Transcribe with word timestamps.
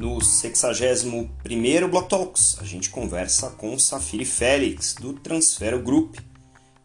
No 0.00 0.16
61º 0.16 1.86
Block 1.90 2.08
Talks, 2.08 2.56
a 2.58 2.64
gente 2.64 2.88
conversa 2.88 3.50
com 3.50 3.78
Safiri 3.78 4.24
Félix, 4.24 4.94
do 4.94 5.12
Transfero 5.12 5.82
Group, 5.82 6.16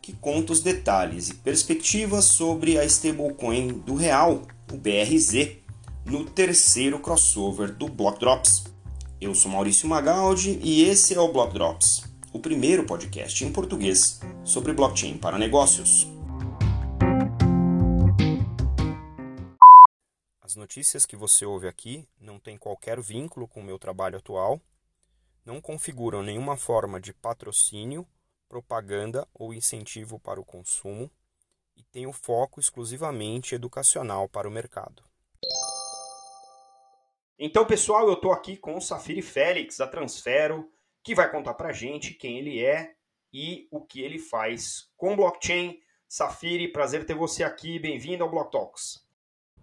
que 0.01 0.11
conta 0.11 0.51
os 0.51 0.59
detalhes 0.59 1.29
e 1.29 1.35
perspectivas 1.35 2.25
sobre 2.25 2.77
a 2.77 2.83
stablecoin 2.83 3.69
do 3.69 3.95
real, 3.95 4.41
o 4.69 4.75
BRZ, 4.75 5.59
no 6.03 6.25
terceiro 6.25 6.99
crossover 6.99 7.73
do 7.73 7.87
Block 7.87 8.19
Drops. 8.19 8.65
Eu 9.21 9.33
sou 9.33 9.49
Maurício 9.49 9.87
Magaldi 9.87 10.59
e 10.61 10.83
esse 10.83 11.13
é 11.13 11.19
o 11.21 11.31
Block 11.31 11.53
Drops, 11.53 12.03
o 12.33 12.39
primeiro 12.39 12.83
podcast 12.83 13.45
em 13.45 13.49
português 13.49 14.19
sobre 14.43 14.73
blockchain 14.73 15.15
para 15.15 15.39
negócios. 15.39 16.14
Notícias 20.65 21.05
que 21.05 21.15
você 21.15 21.45
ouve 21.45 21.67
aqui 21.67 22.09
não 22.19 22.39
têm 22.39 22.57
qualquer 22.57 22.99
vínculo 22.99 23.47
com 23.47 23.59
o 23.59 23.63
meu 23.63 23.77
trabalho 23.77 24.17
atual, 24.17 24.59
não 25.45 25.61
configuram 25.61 26.23
nenhuma 26.23 26.57
forma 26.57 26.99
de 26.99 27.13
patrocínio, 27.13 28.07
propaganda 28.49 29.27
ou 29.31 29.53
incentivo 29.53 30.19
para 30.19 30.41
o 30.41 30.43
consumo 30.43 31.11
e 31.77 31.83
têm 31.83 32.07
o 32.07 32.11
foco 32.11 32.59
exclusivamente 32.59 33.53
educacional 33.53 34.27
para 34.27 34.47
o 34.47 34.51
mercado. 34.51 35.03
Então, 37.37 37.63
pessoal, 37.63 38.07
eu 38.07 38.15
estou 38.15 38.31
aqui 38.31 38.57
com 38.57 38.75
o 38.75 38.81
Safiri 38.81 39.21
Félix, 39.21 39.77
da 39.77 39.87
Transfero, 39.87 40.67
que 41.03 41.13
vai 41.13 41.29
contar 41.29 41.53
para 41.53 41.71
gente 41.71 42.15
quem 42.15 42.39
ele 42.39 42.65
é 42.65 42.95
e 43.31 43.67
o 43.69 43.85
que 43.85 44.01
ele 44.01 44.17
faz 44.17 44.89
com 44.97 45.15
blockchain. 45.15 45.79
Safiri, 46.07 46.71
prazer 46.71 47.05
ter 47.05 47.13
você 47.13 47.43
aqui. 47.43 47.77
Bem-vindo 47.77 48.23
ao 48.23 48.31
Block 48.31 48.51
Talks. 48.51 49.04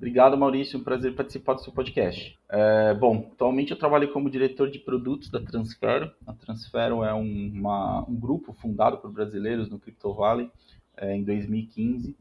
Obrigado, 0.02 0.36
Maurício. 0.36 0.80
Um 0.80 0.82
prazer 0.82 1.14
participar 1.14 1.54
do 1.54 1.62
seu 1.62 1.72
podcast. 1.72 2.36
É, 2.48 2.92
bom, 2.92 3.30
atualmente 3.32 3.70
eu 3.70 3.78
trabalho 3.78 4.12
como 4.12 4.28
diretor 4.28 4.68
de 4.68 4.80
produtos 4.80 5.30
da 5.30 5.40
Transfero. 5.40 6.10
A 6.26 6.32
Transfero 6.32 7.04
é 7.04 7.12
uma, 7.12 8.04
um 8.08 8.16
grupo 8.16 8.52
fundado 8.52 8.98
por 8.98 9.12
brasileiros 9.12 9.70
no 9.70 9.78
Crypto 9.78 10.12
Valley 10.12 10.50
é, 10.96 11.14
em 11.14 11.22
2015 11.22 12.16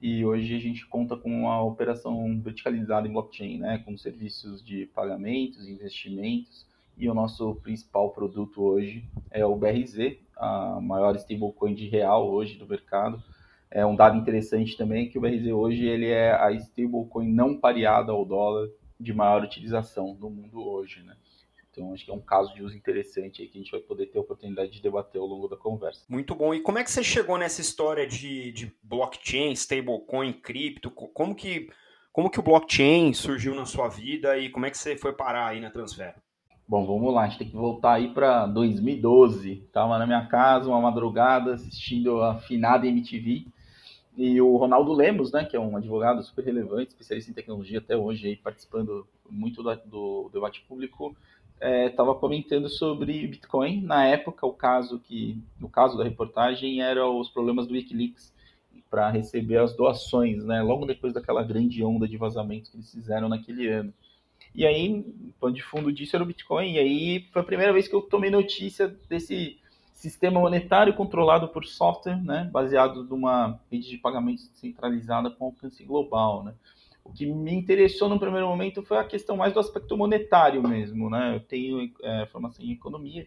e 0.00 0.24
hoje 0.24 0.54
a 0.54 0.60
gente 0.60 0.86
conta 0.86 1.16
com 1.16 1.28
uma 1.28 1.60
operação 1.60 2.40
verticalizada 2.40 3.08
em 3.08 3.12
blockchain, 3.12 3.58
né, 3.58 3.78
com 3.84 3.98
serviços 3.98 4.64
de 4.64 4.86
pagamentos, 4.94 5.68
investimentos 5.68 6.64
e 6.96 7.10
o 7.10 7.14
nosso 7.14 7.56
principal 7.56 8.10
produto 8.10 8.62
hoje 8.62 9.04
é 9.32 9.44
o 9.44 9.56
BRZ, 9.56 10.18
a 10.36 10.80
maior 10.80 11.16
stablecoin 11.16 11.74
de 11.74 11.88
real 11.88 12.30
hoje 12.30 12.56
do 12.56 12.68
mercado 12.68 13.20
é 13.70 13.84
um 13.84 13.96
dado 13.96 14.16
interessante 14.16 14.76
também 14.76 15.08
que 15.08 15.18
o 15.18 15.20
BRZ 15.20 15.46
hoje 15.48 15.84
ele 15.84 16.08
é 16.08 16.32
a 16.32 16.52
stablecoin 16.52 17.32
não 17.32 17.58
pareada 17.58 18.12
ao 18.12 18.24
dólar 18.24 18.68
de 18.98 19.12
maior 19.12 19.42
utilização 19.42 20.16
no 20.20 20.30
mundo 20.30 20.62
hoje, 20.66 21.02
né? 21.02 21.16
Então, 21.74 21.92
acho 21.92 22.04
que 22.04 22.10
é 22.10 22.14
um 22.14 22.20
caso 22.20 22.54
de 22.54 22.62
uso 22.62 22.76
interessante 22.76 23.42
aí 23.42 23.48
que 23.48 23.58
a 23.58 23.60
gente 23.60 23.72
vai 23.72 23.80
poder 23.80 24.06
ter 24.06 24.18
a 24.18 24.20
oportunidade 24.20 24.70
de 24.70 24.80
debater 24.80 25.20
ao 25.20 25.26
longo 25.26 25.48
da 25.48 25.56
conversa. 25.56 26.04
Muito 26.08 26.32
bom. 26.32 26.54
E 26.54 26.60
como 26.60 26.78
é 26.78 26.84
que 26.84 26.90
você 26.90 27.02
chegou 27.02 27.36
nessa 27.36 27.60
história 27.60 28.06
de, 28.06 28.52
de 28.52 28.72
blockchain, 28.80 29.50
stablecoin, 29.52 30.32
cripto? 30.34 30.88
Como 30.88 31.34
que, 31.34 31.68
como 32.12 32.30
que 32.30 32.38
o 32.38 32.44
blockchain 32.44 33.12
surgiu 33.12 33.56
na 33.56 33.66
sua 33.66 33.88
vida 33.88 34.38
e 34.38 34.50
como 34.50 34.66
é 34.66 34.70
que 34.70 34.78
você 34.78 34.96
foi 34.96 35.12
parar 35.12 35.48
aí 35.48 35.60
na 35.60 35.68
Transfer? 35.68 36.14
Bom, 36.66 36.86
vamos 36.86 37.12
lá, 37.12 37.22
a 37.24 37.26
gente 37.26 37.38
tem 37.38 37.50
que 37.50 37.56
voltar 37.56 37.94
aí 37.94 38.14
para 38.14 38.46
2012. 38.46 39.68
Tava 39.72 39.98
na 39.98 40.06
minha 40.06 40.26
casa, 40.26 40.68
uma 40.68 40.80
madrugada, 40.80 41.54
assistindo 41.54 42.22
a 42.22 42.38
finada 42.38 42.86
MTV. 42.86 43.46
E 44.16 44.40
o 44.40 44.56
Ronaldo 44.56 44.92
Lemos, 44.92 45.32
né, 45.32 45.44
que 45.44 45.56
é 45.56 45.60
um 45.60 45.76
advogado 45.76 46.22
super 46.22 46.44
relevante, 46.44 46.90
especialista 46.90 47.30
em 47.30 47.34
tecnologia 47.34 47.78
até 47.78 47.96
hoje, 47.96 48.28
aí, 48.28 48.36
participando 48.36 49.06
muito 49.28 49.62
do, 49.62 49.74
do 49.86 50.30
debate 50.32 50.64
público, 50.68 51.16
estava 51.60 52.12
é, 52.12 52.14
comentando 52.14 52.68
sobre 52.68 53.26
Bitcoin. 53.26 53.82
Na 53.82 54.06
época, 54.06 54.46
o 54.46 54.52
caso 54.52 55.00
que, 55.00 55.36
no 55.58 55.68
caso 55.68 55.98
da 55.98 56.04
reportagem, 56.04 56.80
era 56.80 57.08
os 57.08 57.28
problemas 57.28 57.66
do 57.66 57.74
WikiLeaks 57.74 58.32
para 58.88 59.10
receber 59.10 59.56
as 59.56 59.74
doações, 59.74 60.44
né, 60.44 60.62
logo 60.62 60.86
depois 60.86 61.12
daquela 61.12 61.42
grande 61.42 61.82
onda 61.82 62.06
de 62.06 62.16
vazamentos 62.16 62.70
que 62.70 62.76
eles 62.76 62.92
fizeram 62.92 63.28
naquele 63.28 63.66
ano. 63.68 63.92
E 64.54 64.64
aí, 64.64 65.00
o 65.00 65.32
pano 65.40 65.52
de 65.52 65.62
fundo 65.62 65.92
disso 65.92 66.14
era 66.14 66.22
o 66.22 66.26
Bitcoin. 66.26 66.74
E 66.74 66.78
aí 66.78 67.26
foi 67.32 67.42
a 67.42 67.44
primeira 67.44 67.72
vez 67.72 67.88
que 67.88 67.94
eu 67.94 68.02
tomei 68.02 68.30
notícia 68.30 68.86
desse 69.08 69.58
sistema 69.94 70.40
monetário 70.40 70.92
controlado 70.94 71.48
por 71.48 71.64
software, 71.64 72.22
né, 72.22 72.48
baseado 72.52 73.04
numa 73.04 73.58
rede 73.70 73.88
de 73.88 73.96
pagamentos 73.96 74.50
centralizada 74.54 75.30
com 75.30 75.46
alcance 75.46 75.82
global, 75.84 76.44
né. 76.44 76.52
O 77.04 77.12
que 77.12 77.26
me 77.26 77.52
interessou 77.52 78.08
no 78.08 78.18
primeiro 78.18 78.48
momento 78.48 78.82
foi 78.82 78.96
a 78.96 79.04
questão 79.04 79.36
mais 79.36 79.52
do 79.52 79.60
aspecto 79.60 79.96
monetário 79.96 80.66
mesmo, 80.66 81.08
né. 81.08 81.36
Eu 81.36 81.40
tenho 81.40 81.90
é, 82.02 82.26
formação 82.26 82.64
em 82.64 82.72
economia 82.72 83.26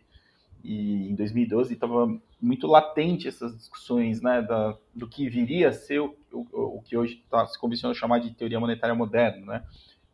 e 0.64 1.10
em 1.10 1.16
2012 1.16 1.74
estava 1.74 2.14
muito 2.42 2.68
latente 2.68 3.28
essas 3.28 3.56
discussões, 3.56 4.22
né, 4.22 4.42
da, 4.42 4.76
do 4.94 5.08
que 5.08 5.30
viria 5.30 5.70
a 5.70 5.74
ser 5.74 6.02
o, 6.02 6.16
o, 6.32 6.78
o 6.78 6.82
que 6.82 6.98
hoje 6.98 7.24
tá, 7.30 7.48
se 7.48 7.58
convenciona 7.58 7.96
chamar 7.96 8.20
de 8.20 8.32
teoria 8.32 8.60
monetária 8.60 8.94
moderna, 8.94 9.46
né, 9.46 9.64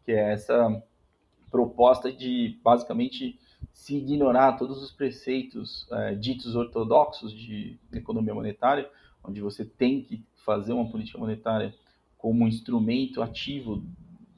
que 0.05 0.11
é 0.11 0.33
essa 0.33 0.81
proposta 1.49 2.11
de 2.11 2.59
basicamente 2.63 3.39
se 3.71 3.95
ignorar 3.97 4.53
todos 4.53 4.81
os 4.81 4.91
preceitos 4.91 5.87
é, 5.91 6.15
ditos 6.15 6.55
ortodoxos 6.55 7.31
de 7.33 7.79
economia 7.91 8.33
monetária, 8.33 8.89
onde 9.23 9.41
você 9.41 9.63
tem 9.63 10.01
que 10.01 10.23
fazer 10.45 10.73
uma 10.73 10.89
política 10.89 11.17
monetária 11.17 11.73
como 12.17 12.43
um 12.43 12.47
instrumento 12.47 13.21
ativo 13.21 13.83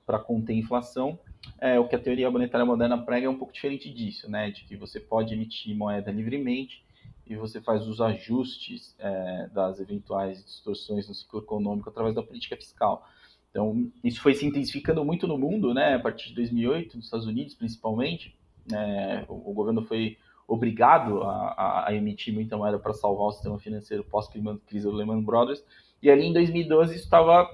para 0.06 0.20
conter 0.20 0.54
a 0.54 0.58
inflação, 0.58 1.20
é, 1.60 1.80
o 1.80 1.88
que 1.88 1.96
a 1.96 2.00
teoria 2.00 2.30
monetária 2.30 2.66
moderna 2.66 2.98
prega 2.98 3.28
é 3.28 3.30
um 3.30 3.38
pouco 3.38 3.54
diferente 3.54 3.92
disso, 3.92 4.30
né? 4.30 4.52
De 4.52 4.64
que 4.66 4.76
você 4.76 5.00
pode 5.00 5.34
emitir 5.34 5.76
moeda 5.76 6.12
livremente 6.12 6.84
e 7.26 7.36
você 7.36 7.62
faz 7.62 7.88
os 7.88 8.02
ajustes 8.02 8.96
é, 9.00 9.48
das 9.54 9.80
eventuais 9.80 10.44
distorções 10.44 11.08
no 11.08 11.14
ciclo 11.14 11.40
econômico 11.40 11.90
através 11.90 12.14
da 12.16 12.24
política 12.24 12.56
fiscal. 12.56 13.08
Então, 13.50 13.92
isso 14.04 14.22
foi 14.22 14.34
se 14.34 14.46
intensificando 14.46 15.04
muito 15.06 15.28
no 15.28 15.38
mundo, 15.38 15.74
né? 15.74 15.96
A 15.96 16.00
partir 16.00 16.30
de 16.30 16.36
2008, 16.36 16.98
nos 16.98 17.06
Estados 17.06 17.26
Unidos, 17.26 17.56
principalmente, 17.56 18.36
é, 18.72 19.26
o, 19.28 19.52
o, 19.52 19.54
governo 19.54 19.84
foi 19.84 20.18
obrigado 20.48 21.24
a, 21.24 21.86
a, 21.88 21.94
emitir 21.94 22.34
muita 22.34 22.58
moeda 22.58 22.80
para 22.80 22.94
salvar 22.94 23.28
o 23.28 23.32
sistema 23.32 23.60
financeiro 23.60 24.04
pós-crise 24.04 24.84
do 24.84 24.92
Lehman 24.92 25.22
Brothers. 25.22 25.64
E 26.02 26.10
ali 26.10 26.26
em 26.26 26.34
2012 26.34 26.96
isso 26.96 27.04
estava 27.04 27.50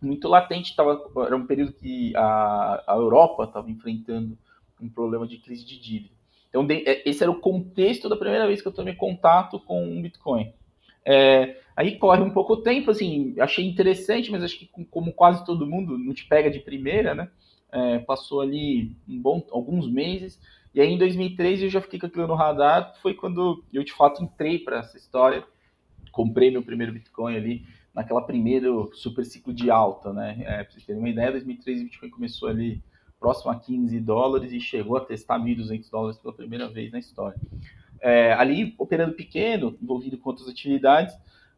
muito 0.00 0.28
latente, 0.28 0.76
tava, 0.76 1.00
era 1.24 1.36
um 1.36 1.46
período 1.46 1.72
que 1.72 2.14
a, 2.16 2.84
a 2.86 2.94
Europa 2.94 3.44
estava 3.44 3.70
enfrentando 3.70 4.36
um 4.80 4.88
problema 4.88 5.26
de 5.26 5.38
crise 5.38 5.64
de 5.64 5.78
dívida. 5.78 6.14
Então, 6.48 6.66
de, 6.66 6.88
é, 6.88 7.08
esse 7.08 7.22
era 7.22 7.30
o 7.30 7.40
contexto 7.40 8.08
da 8.08 8.16
primeira 8.16 8.46
vez 8.46 8.62
que 8.62 8.68
eu 8.68 8.72
tomei 8.72 8.94
contato 8.94 9.58
com 9.60 9.98
o 9.98 10.02
Bitcoin. 10.02 10.52
É, 11.04 11.60
aí 11.76 11.98
corre 11.98 12.22
um 12.22 12.30
pouco 12.30 12.54
o 12.54 12.62
tempo, 12.62 12.90
assim, 12.90 13.34
achei 13.38 13.66
interessante, 13.66 14.30
mas 14.30 14.42
acho 14.42 14.58
que 14.58 14.68
como 14.90 15.12
quase 15.12 15.44
todo 15.44 15.66
mundo, 15.66 15.96
não 15.98 16.12
te 16.12 16.26
pega 16.26 16.50
de 16.50 16.58
primeira, 16.58 17.14
né? 17.14 17.30
É, 17.76 17.98
passou 17.98 18.40
ali 18.40 18.96
um 19.06 19.20
bom, 19.20 19.46
alguns 19.50 19.86
meses, 19.86 20.40
e 20.74 20.80
aí 20.80 20.88
em 20.88 20.96
2013 20.96 21.64
eu 21.64 21.70
já 21.70 21.80
fiquei 21.82 22.00
com 22.00 22.06
aquilo 22.06 22.26
no 22.26 22.34
radar, 22.34 22.94
foi 23.02 23.12
quando 23.12 23.62
eu 23.70 23.84
de 23.84 23.92
fato 23.92 24.24
entrei 24.24 24.58
para 24.58 24.78
essa 24.78 24.96
história, 24.96 25.44
comprei 26.10 26.50
meu 26.50 26.62
primeiro 26.62 26.92
Bitcoin 26.92 27.36
ali, 27.36 27.66
naquela 27.94 28.22
primeiro 28.22 28.90
super 28.94 29.26
ciclo 29.26 29.52
de 29.52 29.70
alta, 29.70 30.10
né? 30.12 30.36
É, 30.40 30.64
pra 30.64 30.72
vocês 30.72 30.86
terem 30.86 31.00
uma 31.00 31.08
ideia, 31.10 31.32
2013 31.32 31.82
o 31.82 31.84
Bitcoin 31.84 32.10
começou 32.10 32.48
ali 32.48 32.82
próximo 33.20 33.50
a 33.50 33.56
15 33.56 34.00
dólares 34.00 34.52
e 34.52 34.60
chegou 34.60 34.96
a 34.96 35.00
testar 35.00 35.38
1.200 35.38 35.90
dólares 35.90 36.18
pela 36.18 36.32
primeira 36.32 36.68
vez 36.68 36.92
na 36.92 36.98
história. 36.98 37.38
É, 38.00 38.32
ali 38.32 38.74
operando 38.78 39.14
pequeno, 39.14 39.76
envolvido 39.82 40.16
com 40.16 40.30
outras 40.30 40.48
atividades, 40.48 41.14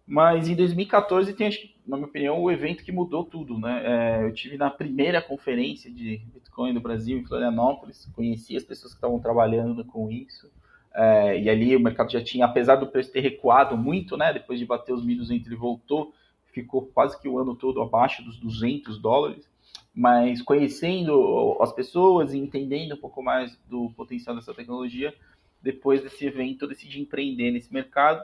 mas 0.07 0.49
em 0.49 0.57
2014 0.57 1.33
tem, 1.35 1.47
acho 1.47 1.61
que, 1.61 1.75
na 1.89 1.97
minha 1.97 2.07
opinião, 2.07 2.41
o 2.41 2.51
evento 2.51 2.85
que 2.85 2.93
mudou 2.93 3.25
tudo, 3.25 3.59
né? 3.59 3.83
É, 3.85 4.25
eu 4.25 4.33
tive 4.35 4.59
na 4.59 4.69
primeira 4.69 5.23
conferência 5.23 5.91
de 5.91 6.19
Bitcoin 6.35 6.75
do 6.75 6.81
Brasil 6.81 7.19
em 7.19 7.25
Florianópolis, 7.25 8.07
conheci 8.15 8.57
as 8.57 8.63
pessoas 8.63 8.93
que 8.93 8.99
estavam 8.99 9.19
trabalhando 9.19 9.83
com 9.87 10.11
isso. 10.11 10.51
É, 10.95 11.41
e 11.41 11.49
ali 11.49 11.75
o 11.75 11.81
mercado 11.81 12.13
já 12.13 12.23
tinha, 12.23 12.45
apesar 12.45 12.77
do 12.77 12.87
preço 12.87 13.11
ter 13.11 13.21
recuado 13.21 13.77
muito, 13.77 14.19
né? 14.19 14.35
Depois 14.35 14.59
de 14.59 14.67
bater 14.67 14.93
os 14.93 15.05
1.200 15.05 15.47
ele 15.47 15.57
voltou, 15.57 16.13
ficou 16.53 16.83
quase 16.93 17.19
que 17.21 17.29
o 17.29 17.39
ano 17.39 17.57
todo 17.57 17.81
abaixo 17.81 18.23
dos 18.23 18.39
200 18.39 18.99
dólares. 18.99 19.49
Mas 19.95 20.43
conhecendo 20.43 21.57
as 21.61 21.73
pessoas 21.73 22.35
e 22.35 22.39
entendendo 22.39 22.95
um 22.95 22.99
pouco 22.99 23.23
mais 23.23 23.59
do 23.69 23.91
potencial 23.97 24.37
dessa 24.37 24.53
tecnologia, 24.53 25.15
depois 25.63 26.03
desse 26.03 26.27
evento 26.27 26.65
eu 26.65 26.69
decidi 26.69 27.01
empreender 27.01 27.51
nesse 27.51 27.73
mercado. 27.73 28.23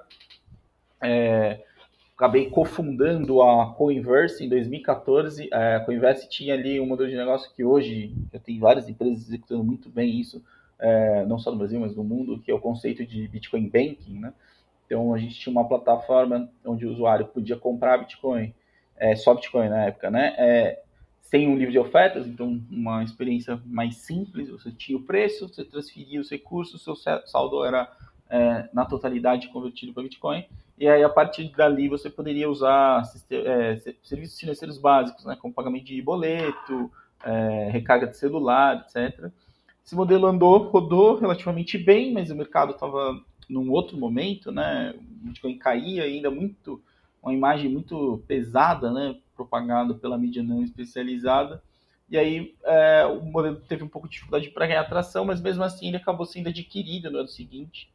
É, 1.01 1.65
acabei 2.17 2.49
cofundando 2.49 3.43
a 3.43 3.75
Coinverse 3.75 4.45
em 4.45 4.49
2014. 4.49 5.49
É, 5.53 5.77
a 5.77 5.81
Coinverse 5.81 6.29
tinha 6.29 6.55
ali 6.55 6.81
um 6.81 6.87
modelo 6.87 7.11
de 7.11 7.17
negócio 7.17 7.53
que 7.55 7.65
hoje 7.65 8.15
já 8.33 8.39
tem 8.39 8.59
várias 8.59 8.89
empresas 8.89 9.27
executando 9.27 9.65
muito 9.65 9.89
bem 9.89 10.21
isso, 10.21 10.43
é, 10.79 11.25
não 11.27 11.39
só 11.39 11.51
no 11.51 11.59
Brasil, 11.59 11.81
mas 11.81 11.95
no 11.95 12.05
mundo, 12.05 12.39
que 12.39 12.51
é 12.51 12.55
o 12.55 12.61
conceito 12.61 13.05
de 13.05 13.27
Bitcoin 13.29 13.69
Banking, 13.69 14.21
né? 14.21 14.33
Então 14.87 15.13
a 15.13 15.19
gente 15.19 15.35
tinha 15.35 15.51
uma 15.51 15.67
plataforma 15.67 16.49
onde 16.65 16.87
o 16.87 16.91
usuário 16.91 17.27
podia 17.27 17.57
comprar 17.57 17.99
Bitcoin, 17.99 18.55
é, 18.97 19.17
só 19.17 19.35
Bitcoin 19.35 19.69
na 19.69 19.87
época, 19.87 20.11
né? 20.11 20.35
É, 20.39 20.83
sem 21.21 21.49
um 21.49 21.57
livro 21.57 21.73
de 21.73 21.79
ofertas, 21.79 22.27
então 22.27 22.61
uma 22.71 23.03
experiência 23.03 23.61
mais 23.67 23.97
simples, 23.97 24.51
você 24.51 24.71
tinha 24.71 24.97
o 24.97 25.03
preço, 25.03 25.49
você 25.49 25.65
transferia 25.65 26.21
os 26.21 26.31
recursos, 26.31 26.85
seu 26.85 26.95
saldo 26.95 27.65
era 27.65 27.91
é, 28.31 28.69
na 28.73 28.85
totalidade 28.85 29.49
convertido 29.49 29.93
para 29.93 30.03
Bitcoin, 30.03 30.45
e 30.77 30.89
aí 30.89 31.03
a 31.03 31.09
partir 31.09 31.51
dali 31.57 31.89
você 31.89 32.11
poderia 32.11 32.51
usar 32.51 33.03
é, 33.31 33.77
serviços 34.03 34.39
financeiros 34.39 34.79
básicos, 34.79 35.25
né, 35.25 35.37
como 35.41 35.55
pagamento 35.55 35.85
de 35.85 36.03
boleto, 36.03 36.91
é, 37.25 37.71
recarga 37.71 38.07
de 38.07 38.17
celular, 38.17 38.87
etc. 38.87 39.31
Esse 39.85 39.95
modelo 39.95 40.27
andou, 40.27 40.59
rodou 40.69 41.19
relativamente 41.19 41.79
bem, 41.79 42.13
mas 42.13 42.31
o 42.31 42.35
mercado 42.35 42.73
estava 42.73 43.21
num 43.49 43.71
outro 43.71 43.97
momento, 43.97 44.51
né? 44.51 44.95
O 44.97 45.27
Bitcoin 45.29 45.59
caía 45.59 46.05
ainda 46.05 46.31
muito, 46.31 46.83
uma 47.23 47.35
imagem 47.35 47.71
muito 47.71 48.23
pesada, 48.27 48.91
né? 48.91 49.17
Propagada 49.37 49.95
pela 49.95 50.17
mídia 50.17 50.43
não 50.43 50.63
especializada. 50.63 51.63
E 52.09 52.17
aí 52.19 52.55
é, 52.65 53.05
o 53.07 53.23
modelo 53.23 53.57
teve 53.57 53.83
um 53.83 53.89
pouco 53.89 54.09
de 54.09 54.15
dificuldade 54.15 54.51
para 54.51 54.67
ganhar 54.67 54.81
atração, 54.81 55.25
mas 55.25 55.41
mesmo 55.41 55.63
assim 55.63 55.89
ele 55.89 55.97
acabou 55.97 56.27
sendo 56.27 56.49
adquirido 56.49 57.11
no 57.11 57.19
ano 57.19 57.29
seguinte 57.29 57.91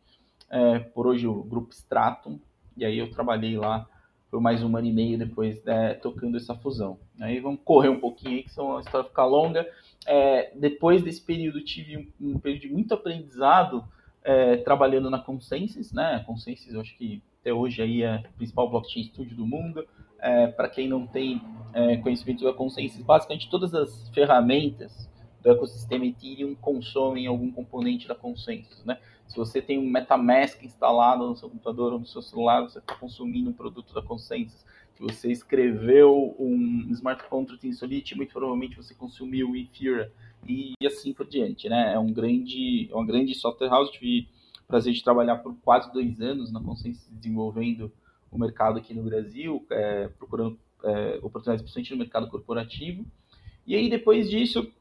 é, 0.49 0.79
por 0.79 1.07
hoje 1.07 1.27
o 1.27 1.43
grupo 1.43 1.73
Stratum. 1.73 2.39
E 2.79 2.85
aí 2.85 2.97
eu 2.97 3.11
trabalhei 3.11 3.57
lá 3.57 3.85
por 4.31 4.39
mais 4.39 4.63
um 4.63 4.77
ano 4.77 4.87
e 4.87 4.93
meio 4.93 5.17
depois 5.17 5.61
né, 5.63 5.95
tocando 5.95 6.37
essa 6.37 6.55
fusão. 6.55 6.97
Aí 7.19 7.39
vamos 7.39 7.59
correr 7.65 7.89
um 7.89 7.99
pouquinho 7.99 8.37
aí, 8.37 8.43
que 8.43 8.49
a 8.49 8.79
história 8.79 9.07
ficar 9.07 9.25
longa. 9.25 9.67
É, 10.07 10.51
depois 10.55 11.01
desse 11.03 11.21
período 11.21 11.61
tive 11.61 11.97
um, 11.97 12.29
um 12.29 12.39
período 12.39 12.61
de 12.61 12.69
muito 12.69 12.93
aprendizado 12.93 13.83
é, 14.23 14.57
trabalhando 14.57 15.09
na 15.09 15.19
Consensus, 15.19 15.91
né? 15.91 16.23
Consensus, 16.25 16.73
eu 16.73 16.81
acho 16.81 16.95
que 16.97 17.21
até 17.41 17.53
hoje 17.53 17.81
aí 17.81 18.03
é 18.03 18.17
o 18.17 18.33
principal 18.37 18.69
blockchain 18.69 19.03
studio 19.05 19.35
do 19.35 19.45
mundo. 19.45 19.85
É, 20.19 20.47
Para 20.47 20.69
quem 20.69 20.87
não 20.87 21.07
tem 21.07 21.41
é, 21.73 21.97
conhecimento 21.97 22.43
da 22.43 22.53
Consensus, 22.53 23.01
basicamente 23.01 23.49
todas 23.49 23.73
as 23.73 24.09
ferramentas 24.09 25.09
do 25.41 25.51
ecossistema 25.51 26.05
Ethereum 26.05 26.55
consomem 26.55 27.27
algum 27.27 27.51
componente 27.51 28.07
da 28.07 28.15
Consensus, 28.15 28.83
né? 28.85 28.99
Se 29.29 29.37
você 29.37 29.61
tem 29.61 29.77
um 29.77 29.87
MetaMask 29.87 30.63
instalado 30.63 31.27
no 31.27 31.37
seu 31.37 31.47
computador 31.47 31.93
ou 31.93 31.99
no 31.99 32.05
seu 32.05 32.21
celular, 32.21 32.63
você 32.63 32.79
está 32.79 32.95
consumindo 32.95 33.51
um 33.51 33.53
produto 33.53 33.93
da 33.93 34.01
Consensus. 34.01 34.65
Se 34.95 35.03
você 35.03 35.31
escreveu 35.31 36.35
um 36.39 36.87
smart 36.89 37.23
contract 37.29 37.65
em 37.65 37.71
Solidity, 37.71 38.15
muito 38.15 38.33
provavelmente 38.33 38.75
você 38.75 38.95
consumiu 38.95 39.55
Ethereum 39.55 40.09
e 40.47 40.73
assim 40.83 41.13
por 41.13 41.27
diante, 41.27 41.69
né? 41.69 41.93
É 41.93 41.99
um 41.99 42.11
grande, 42.11 42.89
uma 42.91 43.05
grande 43.05 43.35
software 43.35 43.69
house. 43.69 43.91
Tive 43.91 44.27
prazer 44.67 44.93
de 44.93 45.03
trabalhar 45.03 45.37
por 45.37 45.55
quase 45.63 45.93
dois 45.93 46.19
anos 46.19 46.51
na 46.51 46.59
Consensus 46.59 47.07
desenvolvendo 47.11 47.91
o 48.31 48.37
mercado 48.37 48.79
aqui 48.79 48.95
no 48.95 49.03
Brasil, 49.03 49.63
é, 49.69 50.07
procurando 50.07 50.57
é, 50.83 51.19
oportunidades 51.21 51.61
principalmente 51.61 51.91
no 51.91 51.97
mercado 51.97 52.27
corporativo. 52.29 53.05
E 53.65 53.75
aí 53.75 53.89
depois 53.91 54.27
disso 54.27 54.71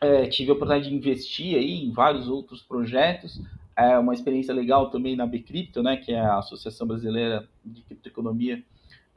é, 0.00 0.26
tive 0.26 0.50
a 0.50 0.54
oportunidade 0.54 0.90
de 0.90 0.96
investir 0.96 1.56
aí 1.56 1.84
em 1.84 1.92
vários 1.92 2.28
outros 2.28 2.60
projetos. 2.60 3.40
É 3.76 3.98
uma 3.98 4.14
experiência 4.14 4.54
legal 4.54 4.90
também 4.90 5.16
na 5.16 5.26
Bcrypto, 5.26 5.82
né, 5.82 5.96
que 5.96 6.12
é 6.12 6.20
a 6.20 6.38
Associação 6.38 6.86
Brasileira 6.86 7.48
de 7.64 7.82
Criptoeconomia, 7.82 8.62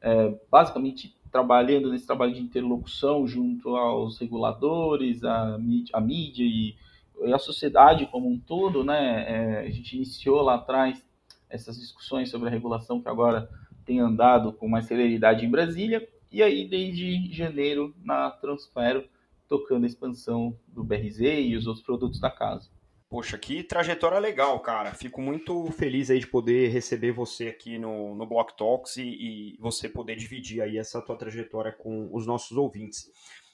é, 0.02 0.34
basicamente 0.50 1.16
trabalhando 1.32 1.92
nesse 1.92 2.08
trabalho 2.08 2.34
de 2.34 2.42
interlocução 2.42 3.28
junto 3.28 3.76
aos 3.76 4.18
reguladores, 4.18 5.24
a 5.24 5.58
mídia, 5.58 6.00
mídia 6.00 6.44
e, 6.44 6.76
e, 7.24 7.34
a 7.34 7.38
sociedade 7.38 8.08
como 8.08 8.30
um 8.30 8.40
todo, 8.40 8.84
né? 8.84 9.26
É, 9.28 9.60
a 9.68 9.70
gente 9.70 9.96
iniciou 9.96 10.42
lá 10.42 10.56
atrás 10.56 11.06
essas 11.50 11.80
discussões 11.80 12.30
sobre 12.30 12.48
a 12.48 12.52
regulação 12.52 13.02
que 13.02 13.10
agora 13.10 13.50
tem 13.86 14.00
andado 14.00 14.52
com 14.52 14.68
mais 14.68 14.86
celeridade 14.86 15.46
em 15.46 15.50
Brasília, 15.50 16.08
e 16.32 16.44
aí 16.44 16.68
desde 16.68 17.32
janeiro 17.32 17.96
na 18.04 18.30
Transfero, 18.32 19.06
tocando 19.48 19.86
a 19.86 19.88
expansão 19.88 20.58
do 20.68 20.84
BRZ 20.84 21.20
e 21.22 21.56
os 21.56 21.68
outros 21.68 21.86
produtos 21.86 22.20
da 22.20 22.30
casa. 22.30 22.70
Poxa, 23.10 23.38
que 23.38 23.64
trajetória 23.64 24.20
legal, 24.20 24.60
cara. 24.60 24.94
Fico 24.94 25.22
muito 25.22 25.72
feliz 25.72 26.10
aí 26.10 26.20
de 26.20 26.28
poder 26.28 26.70
receber 26.70 27.14
você 27.14 27.48
aqui 27.48 27.78
no, 27.78 28.14
no 28.14 28.26
Block 28.26 28.56
Talks 28.58 28.98
e, 28.98 29.04
e 29.04 29.58
você 29.60 29.88
poder 29.88 30.18
dividir 30.18 30.62
aí 30.62 30.78
essa 30.78 31.02
tua 31.02 31.18
trajetória 31.18 31.72
com 31.72 32.10
os 32.14 32.28
nossos 32.28 32.58
ouvintes. 32.58 33.10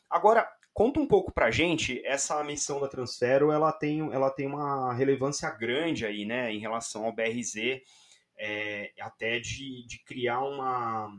Agora, 0.09 0.51
conta 0.73 0.99
um 0.99 1.07
pouco 1.07 1.31
pra 1.31 1.51
gente, 1.51 2.03
essa 2.03 2.43
missão 2.43 2.81
da 2.81 2.87
Transfero, 2.87 3.51
ela 3.51 3.71
tem, 3.71 3.99
ela 4.11 4.31
tem 4.31 4.47
uma 4.47 4.91
relevância 4.93 5.49
grande 5.51 6.03
aí, 6.03 6.25
né, 6.25 6.51
em 6.51 6.59
relação 6.59 7.05
ao 7.05 7.13
BRZ, 7.13 7.81
é, 8.35 8.91
até 8.99 9.39
de, 9.39 9.85
de 9.85 9.99
criar 10.03 10.41
uma, 10.41 11.15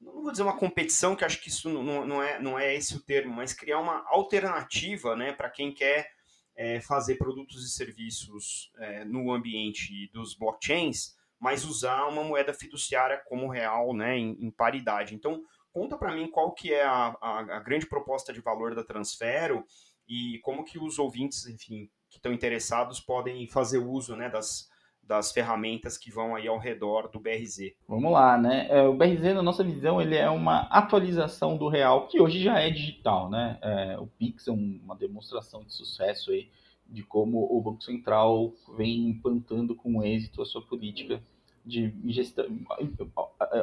não 0.00 0.22
vou 0.22 0.30
dizer 0.30 0.42
uma 0.42 0.56
competição, 0.56 1.14
que 1.14 1.24
acho 1.24 1.42
que 1.42 1.50
isso 1.50 1.68
não, 1.68 2.06
não, 2.06 2.22
é, 2.22 2.40
não 2.40 2.58
é 2.58 2.74
esse 2.74 2.96
o 2.96 3.02
termo, 3.02 3.34
mas 3.34 3.52
criar 3.52 3.80
uma 3.80 4.02
alternativa, 4.06 5.14
né, 5.14 5.32
para 5.32 5.50
quem 5.50 5.72
quer 5.72 6.10
é, 6.56 6.80
fazer 6.80 7.16
produtos 7.16 7.64
e 7.64 7.70
serviços 7.70 8.70
é, 8.78 9.04
no 9.04 9.32
ambiente 9.32 10.10
dos 10.12 10.34
blockchains, 10.34 11.14
mas 11.38 11.64
usar 11.64 12.06
uma 12.06 12.22
moeda 12.22 12.54
fiduciária 12.54 13.20
como 13.26 13.50
real, 13.50 13.94
né, 13.94 14.16
em, 14.16 14.36
em 14.40 14.50
paridade. 14.50 15.14
Então, 15.14 15.42
conta 15.72 15.98
para 15.98 16.14
mim 16.14 16.30
qual 16.30 16.52
que 16.52 16.72
é 16.72 16.84
a, 16.84 17.16
a, 17.20 17.38
a, 17.56 17.60
grande 17.60 17.86
proposta 17.86 18.32
de 18.32 18.40
valor 18.40 18.74
da 18.74 18.84
Transfero 18.84 19.64
e 20.08 20.38
como 20.42 20.64
que 20.64 20.78
os 20.78 20.98
ouvintes, 20.98 21.46
enfim, 21.46 21.90
que 22.08 22.18
estão 22.18 22.32
interessados 22.32 23.00
podem 23.00 23.48
fazer 23.48 23.78
uso, 23.78 24.14
né, 24.14 24.28
das, 24.30 24.68
das 25.06 25.32
ferramentas 25.32 25.98
que 25.98 26.10
vão 26.10 26.34
aí 26.34 26.48
ao 26.48 26.58
redor 26.58 27.08
do 27.08 27.20
BRZ. 27.20 27.72
Vamos 27.86 28.10
lá, 28.12 28.38
né? 28.38 28.66
É, 28.70 28.82
o 28.82 28.94
BRZ, 28.94 29.34
na 29.34 29.42
nossa 29.42 29.62
visão, 29.62 30.00
ele 30.00 30.16
é 30.16 30.28
uma 30.30 30.62
atualização 30.62 31.56
do 31.56 31.68
real, 31.68 32.06
que 32.08 32.20
hoje 32.20 32.42
já 32.42 32.58
é 32.58 32.70
digital, 32.70 33.28
né? 33.28 33.58
É, 33.62 33.98
o 33.98 34.06
Pix 34.06 34.48
é 34.48 34.52
uma 34.52 34.96
demonstração 34.96 35.62
de 35.62 35.72
sucesso 35.72 36.30
aí 36.30 36.48
de 36.88 37.02
como 37.02 37.46
o 37.50 37.60
Banco 37.60 37.82
Central 37.82 38.52
vem 38.76 39.08
implantando 39.08 39.74
com 39.74 40.02
êxito 40.02 40.42
a 40.42 40.44
sua 40.44 40.62
política 40.62 41.22
de 41.64 41.94
gestão, 42.12 42.44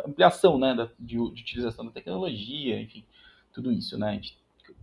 ampliação, 0.06 0.58
né, 0.58 0.90
de, 1.00 1.14
de 1.14 1.20
utilização 1.20 1.86
da 1.86 1.92
tecnologia, 1.92 2.82
enfim, 2.82 3.06
tudo 3.54 3.72
isso, 3.72 3.98
né? 3.98 4.10
A 4.10 4.14
gente 4.14 4.41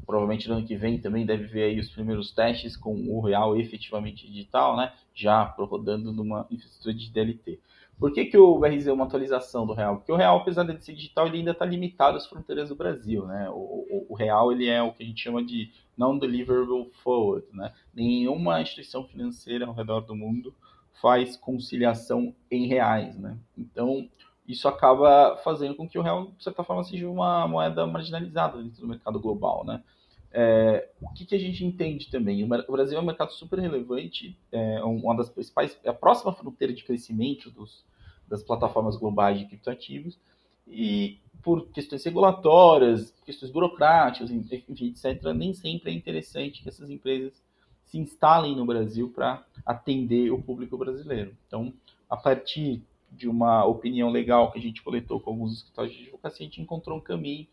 provavelmente 0.09 0.49
no 0.49 0.55
ano 0.55 0.67
que 0.67 0.75
vem 0.75 0.99
também 0.99 1.27
deve 1.27 1.45
ver 1.45 1.65
aí 1.65 1.79
os 1.79 1.91
primeiros 1.91 2.33
testes 2.33 2.75
com 2.75 2.95
o 2.95 3.21
real 3.21 3.55
efetivamente 3.59 4.27
digital, 4.27 4.75
né? 4.75 4.91
Já 5.15 5.43
rodando 5.45 6.11
numa 6.15 6.47
infraestrutura 6.51 6.95
de 6.95 7.11
DLT. 7.11 7.61
Por 7.99 8.11
que, 8.15 8.25
que 8.25 8.39
o 8.39 8.59
BRZ 8.59 8.87
é 8.87 8.93
uma 8.93 9.05
atualização 9.05 9.67
do 9.67 9.75
real? 9.75 9.97
Porque 9.97 10.11
o 10.11 10.17
real, 10.17 10.39
apesar 10.39 10.63
de 10.63 10.83
ser 10.83 10.95
digital, 10.95 11.27
ele 11.27 11.37
ainda 11.37 11.51
está 11.51 11.67
limitado 11.67 12.17
às 12.17 12.27
fronteiras 12.27 12.71
do 12.71 12.75
Brasil, 12.75 13.27
né? 13.27 13.51
O, 13.51 13.53
o, 13.53 14.07
o, 14.09 14.15
real 14.15 14.51
ele 14.51 14.67
é 14.67 14.83
o 14.83 14.95
que 14.95 15.03
a 15.03 15.07
gente 15.07 15.23
chama 15.23 15.45
de 15.45 15.71
non-deliverable 15.95 16.91
forward, 17.03 17.47
né? 17.53 17.75
Nenhuma 17.93 18.63
instituição 18.63 19.05
financeira 19.05 19.67
ao 19.67 19.75
redor 19.75 20.01
do 20.01 20.17
mundo 20.17 20.55
faz 21.03 21.37
conciliação 21.37 22.35
em 22.51 22.67
reais, 22.67 23.19
né? 23.19 23.37
Então 23.59 24.09
isso 24.49 24.67
acaba 24.67 25.37
fazendo 25.45 25.75
com 25.75 25.87
que 25.87 25.99
o 25.99 26.03
real, 26.03 26.33
de 26.37 26.43
certa 26.43 26.65
forma, 26.65 26.83
seja 26.83 27.07
uma 27.07 27.47
moeda 27.47 27.87
marginalizada 27.87 28.63
dentro 28.63 28.81
do 28.81 28.89
mercado 28.89 29.21
global, 29.21 29.63
né? 29.65 29.83
É, 30.31 30.89
o 31.01 31.13
que, 31.13 31.27
que, 31.27 31.35
a 31.35 31.39
gente 31.39 31.65
entende 31.65 32.11
também? 32.11 32.43
O 32.45 32.73
Brasil 32.73 32.99
é 32.99 33.01
um 33.01 33.05
mercado 33.05 33.33
super 33.33 33.59
relevante, 33.59 34.39
é 34.51 34.83
uma 34.83 35.15
das 35.15 35.29
principais, 35.29 35.79
é 35.85 35.91
a 35.91 35.95
próxima 35.95 36.33
fronteira 36.33 36.73
de 36.73 36.85
crescimento 36.85 37.51
dos, 37.51 37.85
das 38.27 38.43
plataformas 38.43 38.97
globais 38.97 39.39
de 39.39 39.47
criptoativos, 39.47 40.19
e 40.67 41.19
por 41.43 41.69
questões 41.69 42.05
regulatórias, 42.05 43.15
questões 43.25 43.51
burocráticas, 43.51 44.31
enfim, 44.31 44.65
etc., 44.69 45.33
nem 45.35 45.55
sempre 45.55 45.91
é 45.91 45.95
interessante 45.95 46.63
que 46.63 46.69
essas 46.69 46.91
empresas 46.91 47.43
se 47.87 47.99
instalem 47.99 48.55
no 48.55 48.67
Brasil 48.67 49.11
para 49.15 49.45
atender 49.65 50.31
o 50.31 50.43
público 50.43 50.77
brasileiro. 50.77 51.35
Então, 51.47 51.73
a 52.09 52.17
partir 52.17 52.83
de 53.11 53.29
uma 53.29 53.65
opinião 53.65 54.11
legal 54.11 54.51
que 54.51 54.59
a 54.59 54.63
gente 54.63 54.83
coletou 54.83 55.21
com 55.21 55.31
alguns 55.31 55.59
escritórios 55.59 55.95
de 55.95 56.03
advocacia, 56.03 56.47
a 56.47 56.49
gente 56.49 56.61
encontrou 56.61 56.99
um 56.99 57.01
caminho 57.01 57.47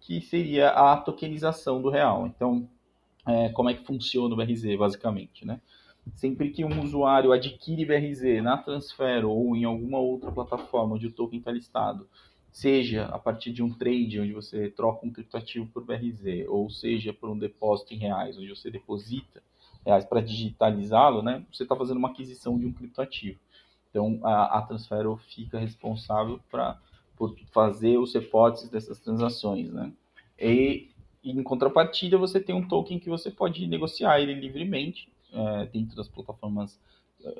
que 0.00 0.20
seria 0.20 0.70
a 0.70 0.96
tokenização 0.96 1.80
do 1.80 1.88
real. 1.88 2.26
Então, 2.26 2.68
é, 3.26 3.48
como 3.50 3.70
é 3.70 3.74
que 3.74 3.84
funciona 3.84 4.34
o 4.34 4.36
BRZ, 4.36 4.76
basicamente, 4.76 5.46
né? 5.46 5.60
Sempre 6.16 6.50
que 6.50 6.64
um 6.64 6.82
usuário 6.82 7.30
adquire 7.30 7.84
BRZ 7.84 8.42
na 8.42 8.58
Transfero 8.58 9.30
ou 9.30 9.54
em 9.54 9.64
alguma 9.64 9.98
outra 9.98 10.32
plataforma 10.32 10.96
onde 10.96 11.06
o 11.06 11.12
token 11.12 11.38
está 11.38 11.52
listado, 11.52 12.08
seja 12.50 13.06
a 13.06 13.18
partir 13.18 13.52
de 13.52 13.62
um 13.62 13.72
trade 13.72 14.20
onde 14.20 14.32
você 14.32 14.68
troca 14.68 15.06
um 15.06 15.10
criptoativo 15.10 15.66
por 15.68 15.84
BRZ, 15.84 16.46
ou 16.48 16.68
seja 16.68 17.12
por 17.12 17.30
um 17.30 17.38
depósito 17.38 17.94
em 17.94 17.98
reais, 17.98 18.36
onde 18.36 18.48
você 18.48 18.70
deposita 18.70 19.42
reais 19.86 20.04
para 20.04 20.20
digitalizá-lo, 20.20 21.22
né? 21.22 21.44
Você 21.52 21.62
está 21.62 21.76
fazendo 21.76 21.98
uma 21.98 22.10
aquisição 22.10 22.58
de 22.58 22.66
um 22.66 22.72
criptoativo. 22.72 23.38
Então, 23.92 24.18
a, 24.24 24.58
a 24.58 24.62
Transfero 24.62 25.16
fica 25.18 25.58
responsável 25.58 26.40
pra, 26.50 26.80
por 27.14 27.38
fazer 27.52 27.98
os 27.98 28.14
reportes 28.14 28.68
dessas 28.70 28.98
transações, 28.98 29.70
né? 29.70 29.92
E, 30.40 30.90
em 31.22 31.42
contrapartida, 31.42 32.16
você 32.16 32.40
tem 32.40 32.54
um 32.54 32.66
token 32.66 32.98
que 32.98 33.10
você 33.10 33.30
pode 33.30 33.66
negociar 33.66 34.18
ele 34.18 34.32
livremente 34.34 35.12
é, 35.30 35.66
dentro 35.66 35.94
das 35.94 36.08
plataformas 36.08 36.80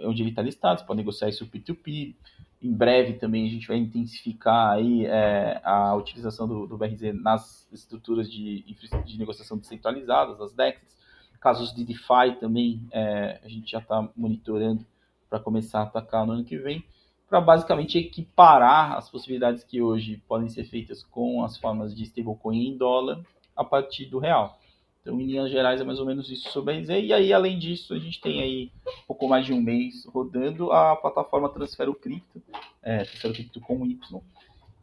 onde 0.02 0.22
ele 0.22 0.30
está 0.30 0.42
listado, 0.42 0.80
você 0.80 0.86
pode 0.86 0.98
negociar 0.98 1.28
isso 1.28 1.46
P2P. 1.46 2.14
Em 2.62 2.72
breve 2.72 3.14
também 3.14 3.46
a 3.46 3.50
gente 3.50 3.66
vai 3.66 3.76
intensificar 3.76 4.74
aí 4.74 5.04
é, 5.06 5.60
a 5.64 5.94
utilização 5.94 6.46
do, 6.46 6.66
do, 6.66 6.78
BRZ 6.78 7.12
nas 7.14 7.66
estruturas 7.72 8.30
de, 8.30 8.62
de 9.04 9.18
negociação 9.18 9.58
descentralizadas, 9.58 10.40
as 10.40 10.52
DEXs. 10.52 10.92
Casos 11.40 11.74
de 11.74 11.84
DeFi 11.84 12.38
também 12.38 12.86
é, 12.92 13.40
a 13.42 13.48
gente 13.48 13.72
já 13.72 13.80
está 13.80 14.08
monitorando 14.16 14.86
para 15.32 15.40
começar 15.40 15.80
a 15.80 15.84
atacar 15.84 16.26
no 16.26 16.34
ano 16.34 16.44
que 16.44 16.58
vem, 16.58 16.84
para 17.26 17.40
basicamente 17.40 17.96
equiparar 17.96 18.98
as 18.98 19.08
possibilidades 19.08 19.64
que 19.64 19.80
hoje 19.80 20.22
podem 20.28 20.50
ser 20.50 20.64
feitas 20.64 21.02
com 21.02 21.42
as 21.42 21.56
formas 21.56 21.96
de 21.96 22.02
stablecoin 22.02 22.66
em 22.66 22.76
dólar 22.76 23.24
a 23.56 23.64
partir 23.64 24.04
do 24.04 24.18
real. 24.18 24.58
Então, 25.00 25.18
em 25.18 25.24
linhas 25.24 25.50
gerais, 25.50 25.80
é 25.80 25.84
mais 25.84 25.98
ou 25.98 26.04
menos 26.04 26.30
isso 26.30 26.50
sobre 26.50 26.74
a 26.74 26.78
RZ. 26.78 26.88
E 26.90 27.12
aí, 27.14 27.32
além 27.32 27.58
disso, 27.58 27.94
a 27.94 27.98
gente 27.98 28.20
tem 28.20 28.42
aí 28.42 28.70
um 28.86 29.06
pouco 29.06 29.26
mais 29.26 29.46
de 29.46 29.54
um 29.54 29.60
mês 29.62 30.04
rodando 30.04 30.70
a 30.70 30.94
plataforma 30.96 31.48
Transfero 31.48 31.94
Cripto, 31.94 32.42
é, 32.82 32.98
Transfero 32.98 33.32
Cripto 33.32 33.58
com 33.58 33.86
Y, 33.86 34.20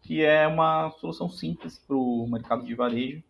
que 0.02 0.24
é 0.24 0.48
uma 0.48 0.90
solução 1.00 1.30
simples 1.30 1.78
para 1.78 1.96
o 1.96 2.28
mercado 2.28 2.66
de 2.66 2.74
varejo, 2.74 3.22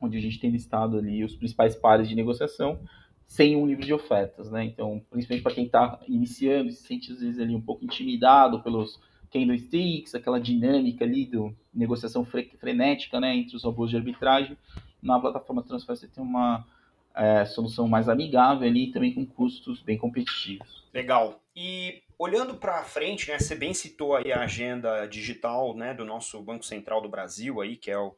onde 0.00 0.18
a 0.18 0.20
gente 0.20 0.40
tem 0.40 0.50
listado 0.50 0.98
ali 0.98 1.22
os 1.22 1.36
principais 1.36 1.76
pares 1.76 2.08
de 2.08 2.16
negociação, 2.16 2.80
sem 3.28 3.54
um 3.54 3.66
livro 3.66 3.84
de 3.84 3.92
ofertas, 3.92 4.50
né? 4.50 4.64
Então, 4.64 5.00
principalmente 5.10 5.42
para 5.42 5.54
quem 5.54 5.66
está 5.66 6.00
iniciando, 6.08 6.72
se 6.72 6.82
sente 6.82 7.12
às 7.12 7.20
vezes 7.20 7.38
ali 7.38 7.54
um 7.54 7.60
pouco 7.60 7.84
intimidado 7.84 8.62
pelos 8.62 8.98
candlesticks, 9.30 10.14
aquela 10.14 10.40
dinâmica 10.40 11.04
ali 11.04 11.26
do 11.26 11.54
negociação 11.72 12.24
frenética, 12.24 13.20
né, 13.20 13.36
entre 13.36 13.54
os 13.54 13.62
robôs 13.62 13.90
de 13.90 13.96
arbitragem 13.96 14.56
na 15.02 15.20
plataforma 15.20 15.62
Transfer 15.62 15.94
você 15.94 16.08
tem 16.08 16.24
uma 16.24 16.66
é, 17.14 17.44
solução 17.44 17.86
mais 17.86 18.08
amigável 18.08 18.66
ali 18.66 18.90
também 18.90 19.14
com 19.14 19.26
custos 19.26 19.82
bem 19.82 19.98
competitivos. 19.98 20.88
Legal. 20.92 21.40
E 21.54 22.02
olhando 22.18 22.54
para 22.54 22.82
frente, 22.84 23.28
né, 23.28 23.38
você 23.38 23.54
bem 23.54 23.74
citou 23.74 24.16
aí 24.16 24.32
a 24.32 24.42
agenda 24.42 25.06
digital 25.06 25.76
né, 25.76 25.92
do 25.92 26.04
nosso 26.04 26.40
Banco 26.42 26.64
Central 26.64 27.02
do 27.02 27.08
Brasil, 27.08 27.60
aí, 27.60 27.76
que 27.76 27.90
é, 27.90 27.98
o, 27.98 28.14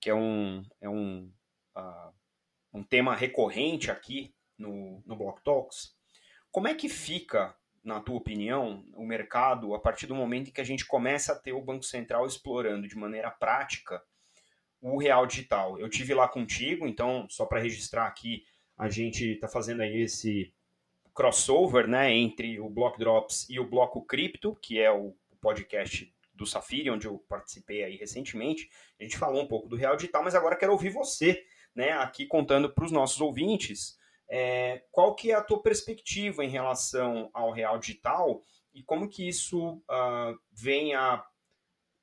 que 0.00 0.10
é 0.10 0.14
um, 0.14 0.62
é 0.80 0.88
um, 0.88 1.30
uh, 1.76 2.12
um 2.74 2.82
tema 2.82 3.14
recorrente 3.14 3.90
aqui 3.90 4.32
no, 4.60 5.02
no 5.06 5.16
Block 5.16 5.42
Talks. 5.42 5.96
Como 6.52 6.68
é 6.68 6.74
que 6.74 6.88
fica, 6.88 7.54
na 7.82 8.00
tua 8.00 8.16
opinião, 8.16 8.84
o 8.94 9.04
mercado 9.04 9.74
a 9.74 9.80
partir 9.80 10.06
do 10.06 10.14
momento 10.14 10.48
em 10.48 10.52
que 10.52 10.60
a 10.60 10.64
gente 10.64 10.84
começa 10.86 11.32
a 11.32 11.38
ter 11.38 11.52
o 11.52 11.62
Banco 11.62 11.84
Central 11.84 12.26
explorando 12.26 12.86
de 12.86 12.96
maneira 12.96 13.30
prática 13.30 14.02
o 14.80 14.98
Real 14.98 15.26
Digital. 15.26 15.78
Eu 15.78 15.88
tive 15.88 16.14
lá 16.14 16.26
contigo, 16.26 16.86
então 16.86 17.26
só 17.28 17.44
para 17.44 17.60
registrar 17.60 18.06
aqui, 18.06 18.44
a 18.76 18.88
gente 18.88 19.32
está 19.32 19.46
fazendo 19.46 19.82
aí 19.82 20.02
esse 20.02 20.52
crossover, 21.14 21.86
né, 21.86 22.12
entre 22.12 22.58
o 22.60 22.68
Block 22.68 22.98
Drops 22.98 23.46
e 23.50 23.60
o 23.60 23.68
Bloco 23.68 24.02
Cripto, 24.06 24.56
que 24.56 24.80
é 24.80 24.90
o 24.90 25.14
podcast 25.40 26.12
do 26.32 26.46
Safiri, 26.46 26.90
onde 26.90 27.06
eu 27.06 27.18
participei 27.28 27.84
aí 27.84 27.96
recentemente. 27.96 28.70
A 28.98 29.02
gente 29.02 29.18
falou 29.18 29.42
um 29.42 29.46
pouco 29.46 29.68
do 29.68 29.76
Real 29.76 29.96
Digital, 29.96 30.24
mas 30.24 30.34
agora 30.34 30.56
quero 30.56 30.72
ouvir 30.72 30.90
você, 30.90 31.44
né, 31.74 31.92
aqui 31.92 32.24
contando 32.24 32.72
para 32.72 32.84
os 32.84 32.90
nossos 32.90 33.20
ouvintes, 33.20 33.98
é, 34.30 34.84
qual 34.92 35.14
que 35.14 35.32
é 35.32 35.34
a 35.34 35.42
tua 35.42 35.60
perspectiva 35.60 36.44
em 36.44 36.48
relação 36.48 37.28
ao 37.34 37.50
Real 37.50 37.78
Digital 37.78 38.40
e 38.72 38.82
como 38.82 39.08
que 39.08 39.28
isso 39.28 39.74
uh, 39.90 40.38
vem 40.52 40.94
a 40.94 41.24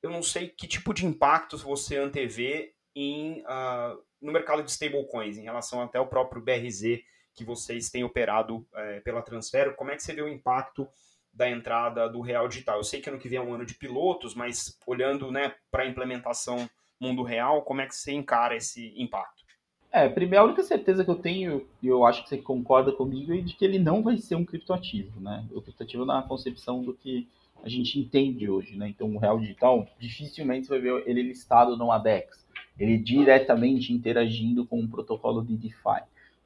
eu 0.03 0.12
não 0.12 0.22
sei 0.22 0.50
que 0.50 0.67
tipo 0.67 0.93
de 0.93 1.05
impactos 1.05 1.63
você 1.63 1.98
antevê 1.98 2.75
em, 2.96 3.41
uh, 3.41 4.03
no 4.22 4.31
mercado 4.31 4.62
de 4.62 4.69
stablecoins, 4.69 5.38
em 5.38 5.43
relação 5.43 5.81
até 5.81 6.00
o 6.00 6.07
próprio 6.07 6.41
BRZ 6.41 7.00
que 7.34 7.43
vocês 7.43 7.89
têm 7.89 8.03
operado 8.03 8.67
é, 8.74 9.00
pela 9.01 9.22
Transfero. 9.22 9.75
Como 9.75 9.91
é 9.91 9.96
que 9.96 10.01
você 10.01 10.13
vê 10.13 10.22
o 10.24 10.27
impacto 10.27 10.88
da 11.31 11.48
entrada 11.48 12.10
do 12.10 12.19
Real 12.19 12.48
Digital? 12.48 12.77
Eu 12.77 12.84
sei 12.84 13.00
que 13.00 13.10
ano 13.10 13.19
que 13.19 13.29
vem 13.29 13.38
é 13.38 13.41
um 13.41 13.53
ano 13.53 13.65
de 13.65 13.75
pilotos, 13.75 14.34
mas 14.34 14.75
olhando 14.88 15.31
né, 15.31 15.55
para 15.69 15.84
a 15.84 15.88
implementação 15.88 16.67
mundo 17.00 17.22
real, 17.22 17.62
como 17.62 17.81
é 17.81 17.86
que 17.86 17.96
você 17.96 18.12
encara 18.12 18.55
esse 18.55 18.91
impacto? 19.00 19.43
É, 19.91 20.08
primeiro, 20.10 20.44
a 20.44 20.48
única 20.48 20.63
certeza 20.63 21.03
que 21.03 21.10
eu 21.10 21.15
tenho, 21.15 21.65
e 21.82 21.88
eu 21.88 22.06
acho 22.06 22.24
que 22.24 22.29
você 22.29 22.38
concorda 22.38 22.91
comigo, 22.91 23.34
é 23.34 23.38
de 23.38 23.53
que 23.53 23.63
ele 23.63 23.79
não 23.79 24.03
vai 24.03 24.17
ser 24.17 24.36
um 24.36 24.46
criptoativo, 24.46 25.20
né? 25.20 25.46
O 25.51 25.62
criptoativo 25.62 26.06
na 26.06 26.22
concepção 26.22 26.84
do 26.84 26.94
que 26.94 27.27
a 27.63 27.70
gente 27.70 28.00
entende 28.00 28.50
hoje, 28.50 28.77
né? 28.77 28.89
Então, 28.89 29.15
o 29.15 29.17
real 29.17 29.39
digital, 29.39 29.88
dificilmente 30.00 30.67
você 30.67 30.79
vai 30.79 30.82
ver 30.82 31.03
ele 31.08 31.24
listado 31.24 31.75
no 31.77 31.91
ADEX, 31.91 32.46
ele 32.77 32.98
diretamente 32.98 33.94
interagindo 33.94 34.65
com 34.65 34.79
um 34.79 34.88
protocolo 34.88 35.44
de 35.44 35.56
DeFi. 35.56 36.03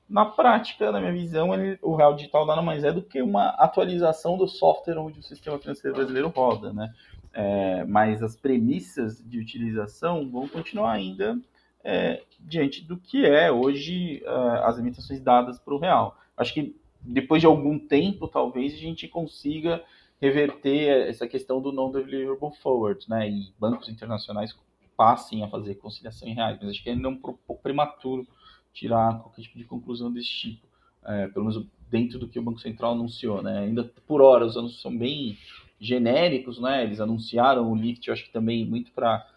Na 0.07 0.25
prática, 0.25 0.91
na 0.91 0.99
minha 0.99 1.13
visão, 1.13 1.53
ele, 1.53 1.79
o 1.81 1.95
real 1.95 2.13
digital 2.13 2.45
nada 2.45 2.61
mais 2.61 2.83
é 2.83 2.91
do 2.91 3.01
que 3.01 3.21
uma 3.21 3.49
atualização 3.49 4.37
do 4.37 4.47
software 4.47 4.97
onde 4.97 5.19
o 5.19 5.23
sistema 5.23 5.57
financeiro 5.57 5.95
brasileiro 5.95 6.29
roda, 6.29 6.71
né? 6.71 6.93
É, 7.33 7.85
mas 7.85 8.21
as 8.21 8.35
premissas 8.35 9.23
de 9.25 9.39
utilização 9.39 10.29
vão 10.29 10.47
continuar 10.49 10.91
ainda 10.91 11.39
é, 11.83 12.23
diante 12.39 12.83
do 12.83 12.97
que 12.97 13.25
é 13.25 13.51
hoje 13.51 14.23
é, 14.23 14.29
as 14.63 14.77
limitações 14.77 15.21
dadas 15.21 15.59
para 15.59 15.73
o 15.73 15.79
real. 15.79 16.17
Acho 16.37 16.53
que 16.53 16.75
depois 17.01 17.41
de 17.41 17.47
algum 17.47 17.79
tempo, 17.79 18.27
talvez 18.27 18.73
a 18.73 18.77
gente 18.77 19.07
consiga 19.07 19.83
reverter 20.21 21.07
essa 21.07 21.27
questão 21.27 21.59
do 21.59 21.71
non-deliverable 21.71 22.55
forward, 22.61 23.09
né? 23.09 23.27
E 23.27 23.51
bancos 23.59 23.89
internacionais 23.89 24.55
passem 24.95 25.43
a 25.43 25.47
fazer 25.47 25.75
conciliação 25.75 26.27
em 26.27 26.35
reais. 26.35 26.59
Mas 26.61 26.69
acho 26.69 26.83
que 26.83 26.89
ainda 26.91 27.09
é 27.09 27.15
pouco 27.15 27.61
prematuro 27.61 28.27
tirar 28.71 29.19
qualquer 29.19 29.41
tipo 29.41 29.57
de 29.57 29.65
conclusão 29.65 30.11
desse 30.11 30.29
tipo. 30.29 30.67
É, 31.03 31.27
pelo 31.27 31.45
menos 31.45 31.65
dentro 31.89 32.19
do 32.19 32.27
que 32.27 32.37
o 32.37 32.43
Banco 32.43 32.59
Central 32.59 32.93
anunciou, 32.93 33.41
né? 33.41 33.59
Ainda 33.59 33.83
por 34.05 34.21
hora 34.21 34.45
os 34.45 34.55
anúncios 34.55 34.81
são 34.81 34.95
bem 34.95 35.37
genéricos, 35.79 36.59
né? 36.59 36.83
Eles 36.83 37.01
anunciaram 37.01 37.71
o 37.71 37.75
lift, 37.75 38.07
eu 38.07 38.13
acho 38.13 38.23
que 38.25 38.31
também 38.31 38.63
muito 38.63 38.91
para 38.91 39.27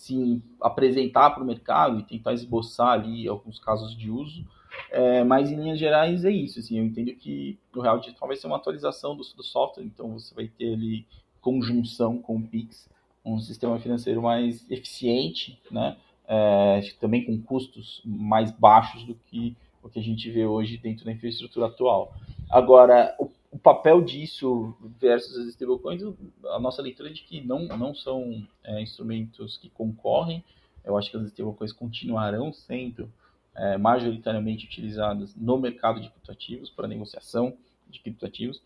se 0.00 0.42
apresentar 0.58 1.30
para 1.30 1.42
o 1.42 1.46
mercado 1.46 2.00
e 2.00 2.02
tentar 2.02 2.32
esboçar 2.32 2.92
ali 2.92 3.28
alguns 3.28 3.58
casos 3.58 3.94
de 3.94 4.10
uso. 4.10 4.46
É, 4.90 5.22
mas 5.22 5.52
em 5.52 5.56
linhas 5.56 5.78
gerais 5.78 6.24
é 6.24 6.30
isso. 6.30 6.58
Assim, 6.58 6.78
eu 6.78 6.84
entendo 6.84 7.12
que 7.14 7.58
o 7.74 7.82
Real 7.82 7.98
Digital 7.98 8.26
vai 8.26 8.36
ser 8.36 8.46
uma 8.46 8.56
atualização 8.56 9.14
do, 9.14 9.22
do 9.36 9.42
software, 9.42 9.84
então 9.84 10.18
você 10.18 10.34
vai 10.34 10.48
ter 10.48 10.72
ali 10.72 11.06
conjunção 11.42 12.16
com 12.16 12.36
o 12.36 12.42
Pix, 12.42 12.88
um 13.22 13.38
sistema 13.38 13.78
financeiro 13.78 14.22
mais 14.22 14.68
eficiente, 14.70 15.60
né? 15.70 15.96
É, 16.26 16.80
também 16.98 17.24
com 17.26 17.38
custos 17.42 18.00
mais 18.04 18.50
baixos 18.52 19.04
do 19.04 19.14
que 19.26 19.54
o 19.82 19.88
que 19.88 19.98
a 19.98 20.02
gente 20.02 20.30
vê 20.30 20.46
hoje 20.46 20.78
dentro 20.78 21.04
da 21.04 21.12
infraestrutura 21.12 21.66
atual. 21.66 22.14
Agora, 22.48 23.14
o, 23.18 23.28
o 23.50 23.58
papel 23.58 24.00
disso 24.02 24.76
versus 24.98 25.36
as 25.36 25.48
stablecoins, 25.48 26.02
a 26.44 26.58
nossa 26.60 26.80
leitura 26.80 27.10
é 27.10 27.12
de 27.12 27.22
que 27.22 27.40
não, 27.40 27.66
não 27.66 27.94
são 27.94 28.46
é, 28.62 28.80
instrumentos 28.80 29.56
que 29.56 29.68
concorrem. 29.68 30.44
Eu 30.84 30.96
acho 30.96 31.10
que 31.10 31.16
as 31.16 31.26
stablecoins 31.26 31.72
continuarão 31.72 32.52
sendo 32.52 33.12
é, 33.56 33.76
majoritariamente 33.76 34.66
utilizadas 34.66 35.34
no 35.34 35.58
mercado 35.58 36.00
de 36.00 36.08
criptoativos, 36.08 36.70
para 36.70 36.86
negociação 36.86 37.56
de 37.88 37.98
criptoativos, 37.98 38.62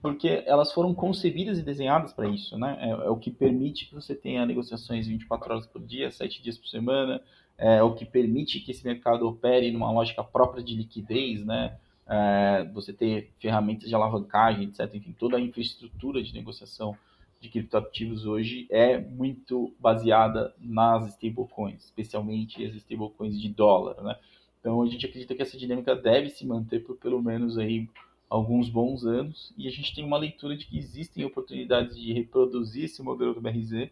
porque 0.00 0.44
elas 0.46 0.72
foram 0.72 0.94
concebidas 0.94 1.58
e 1.58 1.62
desenhadas 1.62 2.12
para 2.12 2.28
isso, 2.28 2.56
né? 2.58 2.76
É, 2.80 2.90
é, 2.90 3.10
o 3.10 3.16
que 3.16 3.30
permite 3.30 3.86
que 3.86 3.94
você 3.94 4.14
tenha 4.14 4.44
negociações 4.44 5.06
24 5.06 5.52
horas 5.52 5.66
por 5.66 5.82
dia, 5.82 6.10
7 6.10 6.42
dias 6.42 6.58
por 6.58 6.68
semana, 6.68 7.20
é 7.56 7.82
o 7.82 7.94
que 7.94 8.04
permite 8.04 8.60
que 8.60 8.70
esse 8.70 8.84
mercado 8.84 9.26
opere 9.26 9.72
numa 9.72 9.90
lógica 9.90 10.22
própria 10.22 10.62
de 10.62 10.76
liquidez, 10.76 11.44
né? 11.44 11.76
É, 12.08 12.64
você 12.72 12.92
ter 12.92 13.30
ferramentas 13.38 13.88
de 13.88 13.94
alavancagem, 13.94 14.64
etc. 14.64 14.94
Enfim, 14.94 15.14
toda 15.18 15.36
a 15.36 15.40
infraestrutura 15.40 16.22
de 16.22 16.32
negociação 16.32 16.96
de 17.40 17.48
criptoativos 17.48 18.24
hoje 18.24 18.66
é 18.70 18.98
muito 18.98 19.72
baseada 19.78 20.54
nas 20.58 21.08
stablecoins, 21.14 21.84
especialmente 21.84 22.64
as 22.64 22.74
stablecoins 22.74 23.40
de 23.40 23.48
dólar, 23.48 24.02
né? 24.02 24.16
Então 24.60 24.82
a 24.82 24.86
gente 24.86 25.06
acredita 25.06 25.34
que 25.34 25.42
essa 25.42 25.56
dinâmica 25.56 25.94
deve 25.94 26.30
se 26.30 26.44
manter 26.44 26.80
por 26.80 26.96
pelo 26.96 27.22
menos 27.22 27.56
aí 27.56 27.88
alguns 28.28 28.68
bons 28.68 29.04
anos 29.04 29.52
e 29.56 29.68
a 29.68 29.70
gente 29.70 29.94
tem 29.94 30.04
uma 30.04 30.18
leitura 30.18 30.56
de 30.56 30.66
que 30.66 30.78
existem 30.78 31.24
oportunidades 31.24 31.96
de 31.96 32.12
reproduzir 32.12 32.84
esse 32.84 33.02
modelo 33.02 33.34
do 33.34 33.40
BRZ 33.40 33.90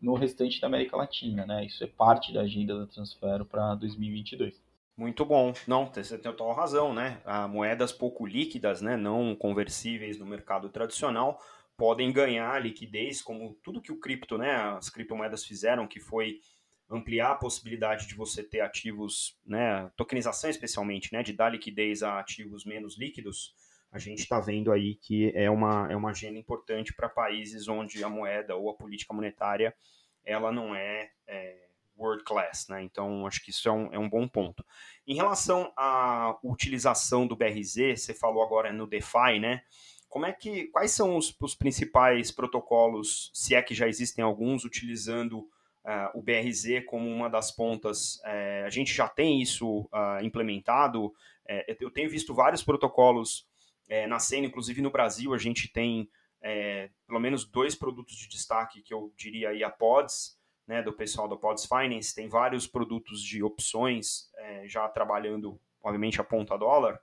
no 0.00 0.14
restante 0.14 0.60
da 0.60 0.66
América 0.66 0.96
Latina, 0.96 1.46
né? 1.46 1.64
Isso 1.64 1.82
é 1.82 1.86
parte 1.86 2.32
da 2.32 2.42
agenda 2.42 2.78
da 2.78 2.86
Transfero 2.86 3.44
para 3.44 3.74
2022. 3.76 4.60
Muito 4.98 5.24
bom. 5.24 5.54
Não, 5.64 5.86
você 5.86 6.18
tem 6.18 6.32
total 6.32 6.52
razão, 6.52 6.92
né? 6.92 7.22
Há 7.24 7.46
moedas 7.46 7.92
pouco 7.92 8.26
líquidas, 8.26 8.82
né, 8.82 8.96
não 8.96 9.32
conversíveis 9.36 10.18
no 10.18 10.26
mercado 10.26 10.68
tradicional, 10.70 11.40
podem 11.76 12.12
ganhar 12.12 12.60
liquidez, 12.60 13.22
como 13.22 13.54
tudo 13.62 13.80
que 13.80 13.92
o 13.92 14.00
cripto, 14.00 14.36
né, 14.36 14.56
as 14.56 14.90
criptomoedas 14.90 15.44
fizeram, 15.44 15.86
que 15.86 16.00
foi 16.00 16.40
ampliar 16.90 17.30
a 17.30 17.36
possibilidade 17.36 18.08
de 18.08 18.16
você 18.16 18.42
ter 18.42 18.60
ativos, 18.60 19.38
né, 19.46 19.88
tokenização 19.96 20.50
especialmente, 20.50 21.12
né, 21.12 21.22
de 21.22 21.32
dar 21.32 21.50
liquidez 21.50 22.02
a 22.02 22.18
ativos 22.18 22.64
menos 22.64 22.98
líquidos, 22.98 23.54
a 23.92 24.00
gente 24.00 24.18
está 24.18 24.40
vendo 24.40 24.72
aí 24.72 24.96
que 24.96 25.30
é 25.32 25.48
uma, 25.48 25.86
é 25.92 25.94
uma 25.94 26.10
agenda 26.10 26.40
importante 26.40 26.92
para 26.92 27.08
países 27.08 27.68
onde 27.68 28.02
a 28.02 28.08
moeda 28.08 28.56
ou 28.56 28.68
a 28.68 28.74
política 28.74 29.14
monetária 29.14 29.72
ela 30.24 30.50
não 30.50 30.74
é, 30.74 31.10
é 31.26 31.67
world 31.98 32.24
class, 32.24 32.68
né? 32.68 32.82
Então 32.82 33.26
acho 33.26 33.44
que 33.44 33.50
isso 33.50 33.68
é 33.68 33.72
um, 33.72 33.92
é 33.92 33.98
um 33.98 34.08
bom 34.08 34.28
ponto. 34.28 34.64
Em 35.06 35.14
relação 35.14 35.72
à 35.76 36.38
utilização 36.44 37.26
do 37.26 37.36
BRZ, 37.36 38.00
você 38.00 38.14
falou 38.14 38.42
agora 38.42 38.72
no 38.72 38.86
DeFi, 38.86 39.40
né? 39.40 39.62
como 40.08 40.26
é 40.26 40.32
que, 40.32 40.66
quais 40.68 40.90
são 40.90 41.16
os, 41.16 41.34
os 41.40 41.54
principais 41.54 42.30
protocolos, 42.32 43.30
se 43.34 43.54
é 43.54 43.62
que 43.62 43.74
já 43.74 43.86
existem 43.86 44.24
alguns, 44.24 44.64
utilizando 44.64 45.40
uh, 45.40 46.10
o 46.18 46.22
BRZ 46.22 46.84
como 46.86 47.08
uma 47.08 47.28
das 47.28 47.50
pontas? 47.50 48.16
Uh, 48.16 48.66
a 48.66 48.70
gente 48.70 48.92
já 48.92 49.08
tem 49.08 49.40
isso 49.42 49.82
uh, 49.92 50.22
implementado. 50.22 51.12
Eu 51.78 51.90
tenho 51.90 52.10
visto 52.10 52.34
vários 52.34 52.62
protocolos 52.62 53.48
nascendo, 54.06 54.46
inclusive 54.46 54.82
no 54.82 54.90
Brasil 54.90 55.32
a 55.32 55.38
gente 55.38 55.66
tem 55.66 56.06
pelo 57.06 57.18
menos 57.18 57.46
dois 57.46 57.74
produtos 57.74 58.14
de 58.16 58.28
destaque 58.28 58.82
que 58.82 58.92
eu 58.92 59.10
diria 59.16 59.48
aí 59.48 59.64
a 59.64 59.70
Pods, 59.70 60.37
né, 60.68 60.82
do 60.82 60.92
pessoal 60.92 61.26
da 61.26 61.36
Pods 61.36 61.66
Finance, 61.66 62.14
tem 62.14 62.28
vários 62.28 62.66
produtos 62.66 63.22
de 63.22 63.42
opções 63.42 64.30
já 64.66 64.88
trabalhando, 64.88 65.58
obviamente, 65.82 66.20
a 66.20 66.24
ponta 66.24 66.56
dólar. 66.56 67.00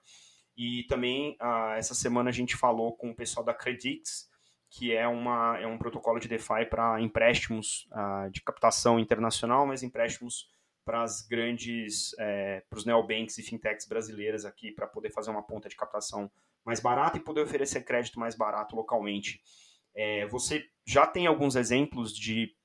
E 0.57 0.83
também, 0.83 1.35
ah, 1.39 1.75
essa 1.77 1.93
semana, 1.93 2.29
a 2.29 2.33
gente 2.33 2.55
falou 2.55 2.95
com 2.95 3.09
o 3.09 3.15
pessoal 3.15 3.45
da 3.45 3.53
Credix, 3.53 4.29
que 4.69 4.93
é, 4.93 5.07
uma, 5.07 5.57
é 5.59 5.67
um 5.67 5.77
protocolo 5.77 6.19
de 6.19 6.27
DeFi 6.27 6.65
para 6.69 7.01
empréstimos 7.01 7.87
ah, 7.91 8.29
de 8.31 8.41
captação 8.41 8.97
internacional, 8.99 9.65
mas 9.65 9.83
empréstimos 9.83 10.49
para 10.85 11.01
as 11.01 11.21
grandes, 11.27 12.15
é, 12.19 12.63
para 12.69 12.77
os 12.77 12.85
neobanks 12.85 13.37
e 13.37 13.43
fintechs 13.43 13.87
brasileiras 13.87 14.45
aqui, 14.45 14.71
para 14.71 14.85
poder 14.85 15.09
fazer 15.09 15.31
uma 15.31 15.41
ponta 15.41 15.67
de 15.67 15.75
captação 15.75 16.31
mais 16.63 16.79
barata 16.79 17.17
e 17.17 17.21
poder 17.21 17.41
oferecer 17.41 17.83
crédito 17.83 18.19
mais 18.19 18.35
barato 18.35 18.75
localmente. 18.75 19.41
É, 19.95 20.27
você 20.27 20.63
já 20.85 21.07
tem 21.07 21.25
alguns 21.25 21.55
exemplos 21.55 22.15
de 22.15 22.55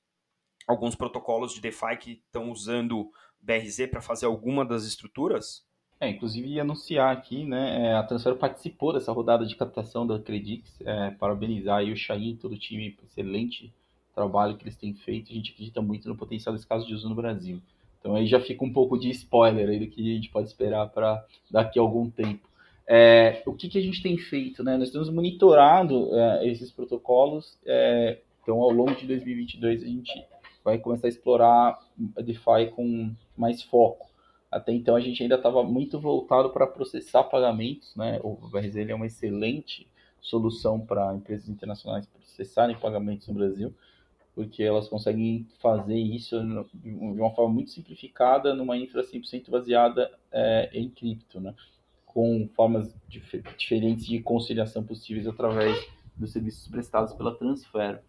alguns 0.71 0.95
protocolos 0.95 1.53
de 1.53 1.61
DeFi 1.61 1.97
que 1.99 2.11
estão 2.25 2.51
usando 2.51 3.11
BRZ 3.41 3.87
para 3.89 4.01
fazer 4.01 4.25
alguma 4.25 4.65
das 4.65 4.83
estruturas? 4.83 5.65
É, 5.99 6.09
inclusive 6.09 6.59
anunciar 6.59 7.15
aqui, 7.15 7.45
né, 7.45 7.85
é, 7.85 7.93
a 7.93 8.01
Transfer 8.01 8.35
participou 8.35 8.91
dessa 8.91 9.11
rodada 9.11 9.45
de 9.45 9.55
captação 9.55 10.07
da 10.07 10.17
Credix, 10.17 10.81
é, 10.81 11.11
parabenizar 11.11 11.77
aí 11.77 11.91
o 11.91 11.95
Chain 11.95 12.31
e 12.31 12.35
todo 12.35 12.53
o 12.53 12.57
time, 12.57 12.97
excelente 13.03 13.71
trabalho 14.15 14.57
que 14.57 14.63
eles 14.63 14.75
têm 14.75 14.95
feito, 14.95 15.31
a 15.31 15.35
gente 15.35 15.51
acredita 15.51 15.79
muito 15.79 16.09
no 16.09 16.15
potencial 16.15 16.53
desse 16.55 16.67
caso 16.67 16.87
de 16.87 16.93
uso 16.95 17.07
no 17.07 17.13
Brasil. 17.13 17.61
Então 17.99 18.15
aí 18.15 18.25
já 18.25 18.39
fica 18.39 18.65
um 18.65 18.73
pouco 18.73 18.97
de 18.97 19.11
spoiler 19.11 19.69
aí 19.69 19.79
do 19.79 19.87
que 19.87 20.01
a 20.11 20.15
gente 20.15 20.29
pode 20.29 20.47
esperar 20.47 20.89
para 20.89 21.23
daqui 21.51 21.77
a 21.77 21.81
algum 21.83 22.09
tempo. 22.09 22.49
É, 22.87 23.43
o 23.45 23.53
que, 23.53 23.69
que 23.69 23.77
a 23.77 23.81
gente 23.81 24.01
tem 24.01 24.17
feito? 24.17 24.63
Né? 24.63 24.75
Nós 24.77 24.89
temos 24.89 25.09
monitorado 25.09 26.09
é, 26.13 26.47
esses 26.47 26.71
protocolos, 26.71 27.57
é, 27.63 28.17
então 28.41 28.59
ao 28.59 28.71
longo 28.71 28.95
de 28.95 29.05
2022 29.05 29.83
a 29.83 29.87
gente 29.87 30.25
vai 30.63 30.77
começar 30.77 31.07
a 31.07 31.09
explorar 31.09 31.79
DeFi 31.97 32.71
com 32.75 33.13
mais 33.37 33.61
foco. 33.63 34.09
Até 34.51 34.73
então 34.73 34.95
a 34.95 34.99
gente 34.99 35.23
ainda 35.23 35.35
estava 35.35 35.63
muito 35.63 35.99
voltado 35.99 36.49
para 36.49 36.67
processar 36.67 37.23
pagamentos, 37.23 37.95
né? 37.95 38.19
O 38.23 38.35
BRZ 38.49 38.75
é 38.75 38.93
uma 38.93 39.05
excelente 39.05 39.87
solução 40.19 40.79
para 40.79 41.15
empresas 41.15 41.49
internacionais 41.49 42.05
processarem 42.05 42.77
pagamentos 42.77 43.27
no 43.27 43.33
Brasil, 43.33 43.73
porque 44.35 44.61
elas 44.61 44.87
conseguem 44.87 45.47
fazer 45.59 45.97
isso 45.97 46.37
de 46.73 46.91
uma 46.91 47.31
forma 47.31 47.53
muito 47.53 47.71
simplificada 47.71 48.53
numa 48.53 48.77
infra 48.77 49.03
100% 49.03 49.49
baseada 49.49 50.11
é, 50.31 50.69
em 50.73 50.89
cripto, 50.89 51.39
né? 51.39 51.55
com 52.13 52.49
formas 52.53 52.93
dif 53.07 53.41
diferentes 53.57 54.05
de 54.05 54.19
conciliação 54.19 54.83
possíveis 54.83 55.27
através 55.27 55.77
dos 56.15 56.31
serviços 56.31 56.67
prestados 56.67 57.13
pela 57.13 57.35
Transfer. 57.35 58.01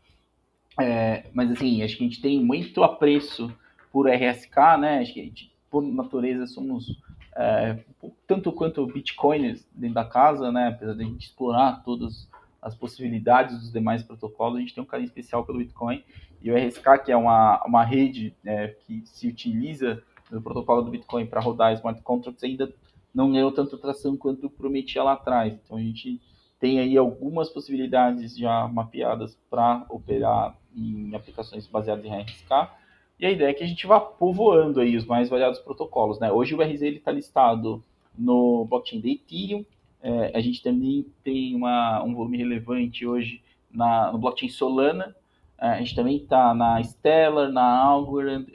É, 0.80 1.26
mas 1.32 1.50
assim, 1.50 1.82
acho 1.82 1.96
que 1.96 2.04
a 2.04 2.08
gente 2.08 2.20
tem 2.20 2.42
muito 2.42 2.82
apreço 2.82 3.52
por 3.90 4.08
RSK, 4.08 4.56
né? 4.78 4.98
Acho 5.00 5.12
que 5.12 5.20
a 5.20 5.24
gente 5.24 5.52
por 5.70 5.82
natureza, 5.82 6.46
somos 6.46 7.00
é, 7.34 7.78
tanto 8.26 8.52
quanto 8.52 8.86
bitcoiners 8.86 9.66
dentro 9.74 9.94
da 9.94 10.04
casa, 10.04 10.52
né? 10.52 10.68
Apesar 10.68 10.92
de 10.94 11.02
a 11.02 11.06
gente 11.06 11.28
explorar 11.28 11.82
todas 11.82 12.28
as 12.60 12.74
possibilidades 12.74 13.58
dos 13.58 13.72
demais 13.72 14.02
protocolos, 14.02 14.58
a 14.58 14.60
gente 14.60 14.74
tem 14.74 14.84
um 14.84 14.86
carinho 14.86 15.06
especial 15.06 15.44
pelo 15.44 15.58
Bitcoin. 15.58 16.04
E 16.40 16.50
o 16.50 16.56
RSK, 16.56 17.04
que 17.04 17.10
é 17.10 17.16
uma, 17.16 17.60
uma 17.64 17.82
rede 17.82 18.34
é, 18.44 18.68
que 18.68 19.02
se 19.04 19.26
utiliza 19.26 20.02
no 20.30 20.40
protocolo 20.40 20.82
do 20.82 20.90
Bitcoin 20.90 21.26
para 21.26 21.40
rodar 21.40 21.72
smart 21.72 22.00
contracts, 22.02 22.44
ainda 22.44 22.72
não 23.12 23.32
ganhou 23.32 23.50
tanta 23.50 23.76
tração 23.76 24.16
quanto 24.16 24.48
prometia 24.48 25.02
lá 25.02 25.14
atrás. 25.14 25.54
Então 25.54 25.76
a 25.76 25.80
gente 25.80 26.20
tem 26.62 26.78
aí 26.78 26.96
algumas 26.96 27.50
possibilidades 27.50 28.38
já 28.38 28.68
mapeadas 28.68 29.36
para 29.50 29.84
operar 29.90 30.56
em 30.72 31.12
aplicações 31.12 31.66
baseadas 31.66 32.04
em 32.04 32.22
RSK 32.22 32.70
e 33.18 33.26
a 33.26 33.32
ideia 33.32 33.50
é 33.50 33.52
que 33.52 33.64
a 33.64 33.66
gente 33.66 33.84
vá 33.84 33.98
povoando 33.98 34.80
aí 34.80 34.96
os 34.96 35.04
mais 35.04 35.28
variados 35.28 35.58
protocolos. 35.58 36.20
Né? 36.20 36.30
Hoje 36.30 36.54
o 36.54 36.62
RZ 36.62 36.82
está 36.82 37.10
listado 37.10 37.82
no 38.16 38.64
blockchain 38.66 39.00
da 39.00 39.08
Ethereum. 39.08 39.64
É, 40.00 40.30
a 40.32 40.40
gente 40.40 40.62
também 40.62 41.04
tem 41.24 41.52
uma, 41.56 42.00
um 42.04 42.14
volume 42.14 42.38
relevante 42.38 43.04
hoje 43.04 43.42
na, 43.68 44.12
no 44.12 44.18
blockchain 44.18 44.48
Solana. 44.48 45.16
É, 45.60 45.66
a 45.66 45.78
gente 45.78 45.96
também 45.96 46.18
está 46.18 46.54
na 46.54 46.80
Stellar, 46.80 47.50
na 47.50 47.76
Algorand. 47.76 48.46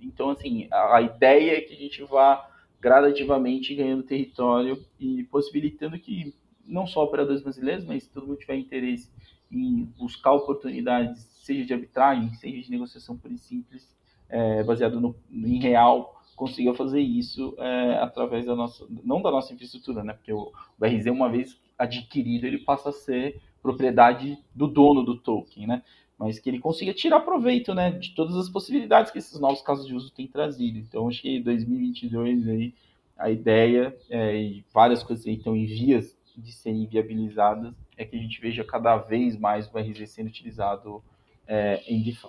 Então, 0.00 0.30
assim, 0.30 0.68
a, 0.70 0.96
a 0.96 1.02
ideia 1.02 1.58
é 1.58 1.60
que 1.60 1.74
a 1.74 1.78
gente 1.78 2.02
vá 2.04 2.48
gradativamente 2.80 3.74
ganhando 3.74 4.04
território 4.04 4.82
e 4.98 5.24
possibilitando 5.24 5.98
que 5.98 6.34
não 6.66 6.86
só 6.86 7.02
operadores 7.02 7.42
brasileiros, 7.42 7.84
mas 7.84 8.06
todo 8.06 8.26
mundo 8.26 8.38
tiver 8.38 8.56
interesse 8.56 9.10
em 9.50 9.84
buscar 9.98 10.32
oportunidades, 10.32 11.28
seja 11.42 11.64
de 11.64 11.74
arbitragem, 11.74 12.32
seja 12.34 12.62
de 12.62 12.70
negociação 12.70 13.16
por 13.16 13.30
simples, 13.36 13.94
é, 14.28 14.62
baseado 14.64 14.98
no, 14.98 15.14
em 15.30 15.58
real, 15.58 16.22
consiga 16.34 16.72
fazer 16.72 17.00
isso 17.00 17.54
é, 17.58 17.98
através 17.98 18.46
da 18.46 18.56
nossa, 18.56 18.86
não 19.04 19.20
da 19.20 19.30
nossa 19.30 19.52
infraestrutura, 19.52 20.02
né? 20.02 20.14
Porque 20.14 20.32
o, 20.32 20.50
o 20.80 21.12
uma 21.12 21.28
vez 21.28 21.60
adquirido, 21.78 22.46
ele 22.46 22.58
passa 22.58 22.88
a 22.88 22.92
ser 22.92 23.40
propriedade 23.62 24.38
do 24.54 24.66
dono 24.66 25.02
do 25.02 25.18
token, 25.18 25.66
né? 25.66 25.82
Mas 26.18 26.38
que 26.38 26.48
ele 26.48 26.58
consiga 26.58 26.94
tirar 26.94 27.20
proveito, 27.20 27.74
né, 27.74 27.90
de 27.90 28.14
todas 28.14 28.36
as 28.36 28.48
possibilidades 28.48 29.10
que 29.10 29.18
esses 29.18 29.38
novos 29.40 29.60
casos 29.60 29.86
de 29.86 29.94
uso 29.94 30.10
têm 30.12 30.26
trazido. 30.26 30.78
Então, 30.78 31.08
acho 31.08 31.20
que 31.20 31.40
2022 31.40 32.48
aí 32.48 32.74
a 33.16 33.30
ideia 33.30 33.96
é, 34.08 34.36
e 34.36 34.64
várias 34.72 35.02
coisas 35.02 35.26
aí 35.26 35.34
estão 35.34 35.56
em 35.56 35.66
vias 35.66 36.16
de 36.36 36.52
serem 36.52 36.86
viabilizadas 36.86 37.74
é 37.96 38.04
que 38.04 38.16
a 38.16 38.18
gente 38.18 38.40
veja 38.40 38.64
cada 38.64 38.96
vez 38.96 39.36
mais 39.36 39.66
o 39.66 39.72
BRZ 39.72 40.10
sendo 40.10 40.28
utilizado 40.28 41.02
é, 41.46 41.82
em 41.86 42.02
DeFi. 42.02 42.28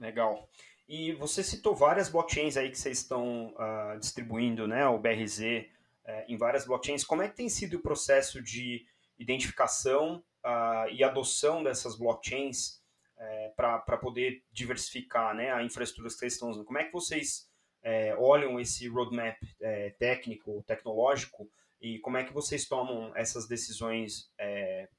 Legal. 0.00 0.48
E 0.88 1.12
você 1.14 1.42
citou 1.42 1.74
várias 1.74 2.08
blockchains 2.08 2.56
aí 2.56 2.70
que 2.70 2.78
vocês 2.78 2.98
estão 2.98 3.54
uh, 3.54 3.98
distribuindo, 3.98 4.68
né, 4.68 4.86
o 4.86 4.98
BRZ, 4.98 5.40
eh, 5.40 6.24
em 6.28 6.36
várias 6.36 6.64
blockchains. 6.64 7.02
Como 7.02 7.22
é 7.22 7.28
que 7.28 7.34
tem 7.34 7.48
sido 7.48 7.78
o 7.78 7.82
processo 7.82 8.40
de 8.40 8.86
identificação 9.18 10.22
uh, 10.44 10.88
e 10.92 11.02
adoção 11.02 11.64
dessas 11.64 11.98
blockchains 11.98 12.80
uh, 13.16 13.54
para 13.56 13.96
poder 13.96 14.44
diversificar 14.52 15.34
né, 15.34 15.52
a 15.52 15.64
infraestrutura 15.64 16.08
que 16.08 16.14
vocês 16.14 16.34
estão 16.34 16.50
usando? 16.50 16.64
Como 16.64 16.78
é 16.78 16.84
que 16.84 16.92
vocês 16.92 17.50
olham 18.18 18.58
esse 18.58 18.88
roadmap 18.88 19.36
técnico, 19.96 20.60
tecnológico, 20.66 21.48
e 21.80 21.98
como 21.98 22.16
é 22.16 22.24
que 22.24 22.32
vocês 22.32 22.66
tomam 22.66 23.12
essas 23.14 23.46
decisões 23.46 24.30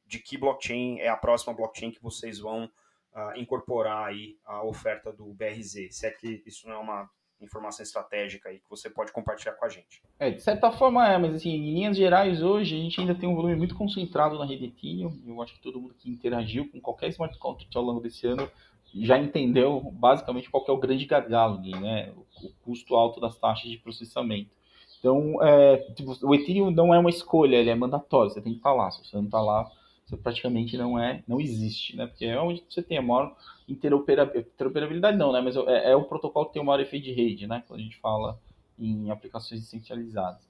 de 0.06 0.20
que 0.20 0.38
blockchain 0.38 1.00
é 1.00 1.10
a 1.10 1.18
próxima 1.18 1.54
blockchain 1.54 1.92
que 1.92 2.02
vocês 2.02 2.40
vão 2.40 2.70
uh, 3.18 3.38
incorporar 3.38 4.08
aí 4.08 4.38
a 4.46 4.64
oferta 4.64 5.12
do 5.12 5.34
BRZ, 5.34 5.88
se 5.92 6.06
é 6.06 6.12
que 6.12 6.44
isso 6.46 6.68
não 6.68 6.76
é 6.76 6.78
uma 6.78 7.10
informação 7.40 7.84
estratégica 7.84 8.50
aí 8.50 8.60
que 8.60 8.70
você 8.70 8.90
pode 8.90 9.12
compartilhar 9.12 9.54
com 9.54 9.66
a 9.66 9.70
gente. 9.70 10.02
É, 10.18 10.32
de 10.32 10.42
certa 10.42 10.72
forma 10.72 11.08
é, 11.08 11.18
mas 11.20 11.36
assim, 11.36 11.52
em 11.52 11.74
linhas 11.74 11.96
gerais 11.96 12.42
hoje 12.42 12.76
a 12.76 12.80
gente 12.80 13.00
ainda 13.00 13.14
tem 13.14 13.30
um 13.30 13.36
volume 13.36 13.56
muito 13.56 13.76
concentrado 13.76 14.40
na 14.40 14.46
rede 14.46 14.66
Ethereum, 14.66 15.22
eu 15.26 15.42
acho 15.42 15.54
que 15.54 15.62
todo 15.62 15.80
mundo 15.80 15.94
que 15.94 16.10
interagiu 16.10 16.70
com 16.72 16.82
qualquer 16.82 17.10
smart 17.10 17.38
contract 17.38 17.76
ao 17.78 17.84
longo 17.84 18.00
desse 18.00 18.26
ano 18.26 18.50
já 18.94 19.20
entendeu 19.20 19.80
basicamente 19.82 20.50
qual 20.50 20.66
é 20.68 20.72
o 20.72 20.78
grande 20.78 21.06
gargalo, 21.06 21.60
né, 21.60 22.12
o 22.16 22.50
custo 22.64 22.96
alto 22.96 23.20
das 23.20 23.38
taxas 23.38 23.70
de 23.70 23.78
processamento. 23.78 24.56
Então, 25.00 25.42
é, 25.44 25.78
tipo, 25.94 26.18
o 26.24 26.36
Ethereum 26.36 26.72
não 26.72 26.94
é 26.94 27.00
uma 27.00 27.10
escolha, 27.10 27.58
ele 27.58 27.70
é 27.70 27.76
mandatório, 27.76 28.32
você 28.32 28.42
tem 28.42 28.54
que 28.54 28.60
estar 28.60 28.74
lá, 28.74 28.90
se 28.90 29.06
você 29.06 29.16
não 29.16 29.26
está 29.26 29.40
lá, 29.42 29.70
você 30.06 30.18
praticamente 30.18 30.78
não 30.78 30.98
é, 30.98 31.24
não 31.28 31.40
existe, 31.40 31.96
né? 31.96 32.08
Porque 32.08 32.26
é 32.26 32.40
onde 32.40 32.64
você 32.68 32.82
tem 32.82 32.98
a 32.98 33.02
maior 33.02 33.36
interoperabilidade, 33.68 35.18
não, 35.18 35.32
né? 35.32 35.42
Mas 35.42 35.56
é, 35.56 35.92
é 35.92 35.96
o 35.96 36.06
protocolo 36.06 36.46
que 36.48 36.54
tem 36.54 36.62
o 36.62 36.66
maior 36.66 36.80
efeito 36.80 37.04
de 37.04 37.12
rede, 37.12 37.46
né? 37.46 37.64
Quando 37.68 37.82
a 37.82 37.84
gente 37.84 37.98
fala 37.98 38.40
em 38.80 39.12
aplicações 39.12 39.62
descentralizadas. 39.62 40.48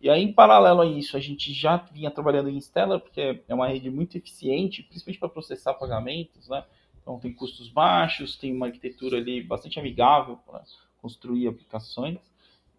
E 0.00 0.08
aí, 0.08 0.22
em 0.22 0.32
paralelo 0.32 0.80
a 0.80 0.86
isso, 0.86 1.16
a 1.16 1.20
gente 1.20 1.52
já 1.52 1.76
vinha 1.76 2.10
trabalhando 2.10 2.48
em 2.48 2.60
Stellar, 2.60 3.00
porque 3.00 3.42
é 3.46 3.54
uma 3.54 3.68
rede 3.68 3.90
muito 3.90 4.16
eficiente, 4.16 4.82
principalmente 4.82 5.18
para 5.18 5.28
processar 5.28 5.74
pagamentos, 5.74 6.48
né? 6.48 6.64
Então, 7.02 7.18
tem 7.18 7.32
custos 7.32 7.68
baixos, 7.68 8.36
tem 8.36 8.54
uma 8.54 8.66
arquitetura 8.66 9.18
ali 9.18 9.42
bastante 9.42 9.78
amigável 9.78 10.38
para 10.46 10.62
construir 11.02 11.48
aplicações. 11.48 12.18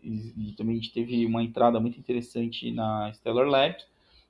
E, 0.04 0.54
também 0.58 0.76
a 0.76 0.80
gente 0.80 0.94
teve 0.94 1.26
uma 1.26 1.44
entrada 1.44 1.80
muito 1.80 2.00
interessante 2.00 2.72
na 2.72 3.12
Stellar 3.14 3.48
Labs. 3.48 3.86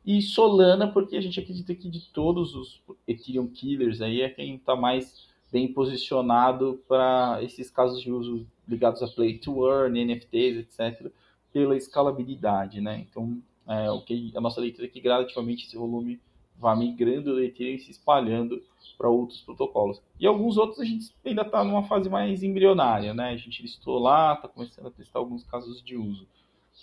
E 0.06 0.22
Solana, 0.22 0.92
porque 0.92 1.16
a 1.16 1.22
gente 1.22 1.40
acredita 1.40 1.76
que 1.76 1.90
de 1.90 2.02
todos 2.10 2.56
os 2.56 2.82
Ethereum 3.08 3.48
Killers 3.48 4.02
aí 4.02 4.22
é 4.22 4.30
quem 4.30 4.56
está 4.56 4.76
mais 4.76 5.28
bem 5.52 5.72
posicionado 5.72 6.82
para 6.88 7.40
esses 7.44 7.70
casos 7.70 8.02
de 8.02 8.12
uso 8.12 8.48
ligados 8.68 9.04
a 9.04 9.08
Play 9.08 9.38
to 9.38 9.68
Earn, 9.68 10.04
NFTs, 10.04 10.58
etc., 10.58 11.12
pela 11.52 11.76
escalabilidade, 11.76 12.80
né? 12.80 13.06
Então, 13.10 13.42
é, 13.68 13.92
o 13.92 14.02
que 14.02 14.32
a 14.34 14.42
nossa 14.42 14.62
leitura 14.62 14.88
é 14.88 14.90
que 14.90 15.02
gradativamente 15.02 15.68
esse 15.68 15.76
volume 15.76 16.20
vá 16.62 16.76
migrando 16.76 17.34
do 17.34 17.44
Ethereum 17.44 17.76
e 17.76 17.80
se 17.80 17.92
espalhando 17.92 18.62
para 18.98 19.10
outros 19.10 19.42
protocolos. 19.42 20.00
E 20.20 20.28
alguns 20.28 20.58
outros 20.58 20.80
a 20.80 20.86
gente 20.86 21.12
ainda 21.26 21.42
está 21.42 21.64
numa 21.64 21.84
fase 21.84 22.08
mais 22.08 22.44
embrionária, 22.44 23.14
né? 23.16 23.32
A 23.32 23.38
gente 23.38 23.64
listou 23.64 23.98
lá, 23.98 24.36
está 24.36 24.48
começando 24.48 24.88
a 24.88 24.92
testar 24.92 25.20
alguns 25.20 25.44
casos 25.44 25.82
de 25.82 25.98
uso. 25.98 26.28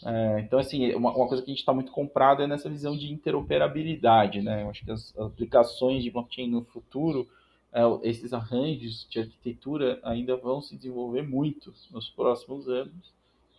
É, 0.05 0.41
então, 0.41 0.59
assim, 0.59 0.93
uma, 0.95 1.15
uma, 1.15 1.29
coisa 1.29 1.43
que 1.43 1.51
a 1.51 1.55
gente 1.55 1.61
está 1.61 1.73
muito 1.73 1.93
comprado 1.93 2.43
é 2.43 2.47
nessa 2.47 2.69
visão 2.69 2.97
de 2.97 3.13
interoperabilidade, 3.13 4.43
né? 4.43 4.65
Eu 4.65 4.71
acho 4.71 4.85
que 4.85 4.91
as, 4.91 5.17
as 5.17 5.27
aplicações 5.27 6.03
de 6.03 6.11
blockchain 6.11 6.51
no 6.51 6.65
futuro, 6.65 7.29
é, 7.73 7.83
esses 8.03 8.33
arranjos 8.33 9.07
de 9.09 9.21
arquitetura 9.21 10.01
ainda 10.03 10.37
vão 10.37 10.61
se 10.61 10.77
desenvolver 10.77 11.23
muito 11.23 11.73
nos 11.93 12.11
próximos 12.11 12.69
anos 12.69 13.13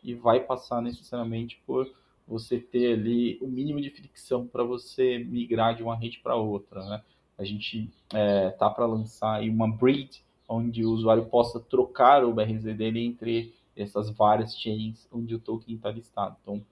e 0.04 0.14
vai 0.14 0.42
passar 0.42 0.82
necessariamente 0.82 1.62
por 1.66 1.90
você 2.30 2.60
ter 2.60 2.94
ali 2.94 3.40
o 3.42 3.48
mínimo 3.48 3.82
de 3.82 3.90
fricção 3.90 4.46
para 4.46 4.64
você 4.64 5.18
migrar 5.18 5.76
de 5.76 5.82
uma 5.82 5.96
rede 5.96 6.20
para 6.20 6.36
outra, 6.36 6.88
né? 6.88 7.02
A 7.38 7.44
gente 7.44 7.90
é, 8.14 8.52
tá 8.52 8.70
para 8.70 8.86
lançar 8.86 9.42
uma 9.42 9.68
breed 9.68 10.22
onde 10.48 10.86
o 10.86 10.92
usuário 10.92 11.26
possa 11.26 11.60
trocar 11.60 12.24
o 12.24 12.34
BRZ 12.34 12.76
dele 12.76 13.04
entre 13.04 13.54
essas 13.76 14.10
várias 14.10 14.56
chains 14.56 15.08
onde 15.12 15.34
o 15.36 15.40
token 15.40 15.76
está 15.76 15.90
listado. 15.90 16.38
Então, 16.42 16.58
do 16.58 16.66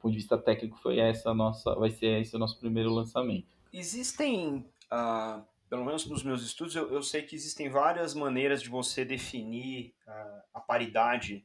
ponto 0.00 0.12
de 0.12 0.18
vista 0.18 0.38
técnico, 0.38 0.78
foi 0.78 0.98
essa 0.98 1.32
nossa, 1.34 1.74
vai 1.74 1.90
ser 1.90 2.20
esse 2.20 2.34
o 2.34 2.38
nosso 2.38 2.58
primeiro 2.58 2.92
lançamento. 2.92 3.46
Existem, 3.72 4.64
uh, 4.90 5.42
pelo 5.68 5.84
menos 5.84 6.06
nos 6.06 6.22
meus 6.22 6.42
estudos, 6.42 6.74
eu, 6.74 6.92
eu, 6.92 7.02
sei 7.02 7.22
que 7.22 7.34
existem 7.34 7.68
várias 7.68 8.14
maneiras 8.14 8.62
de 8.62 8.68
você 8.68 9.04
definir 9.04 9.92
uh, 10.06 10.42
a 10.54 10.60
paridade 10.60 11.44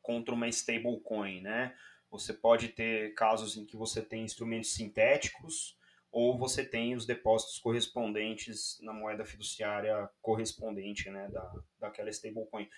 contra 0.00 0.34
uma 0.34 0.48
stablecoin, 0.48 1.40
né? 1.40 1.74
Você 2.12 2.34
pode 2.34 2.68
ter 2.68 3.14
casos 3.14 3.56
em 3.56 3.64
que 3.64 3.74
você 3.74 4.02
tem 4.02 4.22
instrumentos 4.22 4.74
sintéticos 4.74 5.78
ou 6.10 6.36
você 6.36 6.62
tem 6.62 6.94
os 6.94 7.06
depósitos 7.06 7.58
correspondentes 7.58 8.78
na 8.82 8.92
moeda 8.92 9.24
fiduciária 9.24 10.10
correspondente, 10.20 11.10
né, 11.10 11.26
da, 11.28 11.52
daquela 11.80 12.10
stablecoin. 12.10 12.68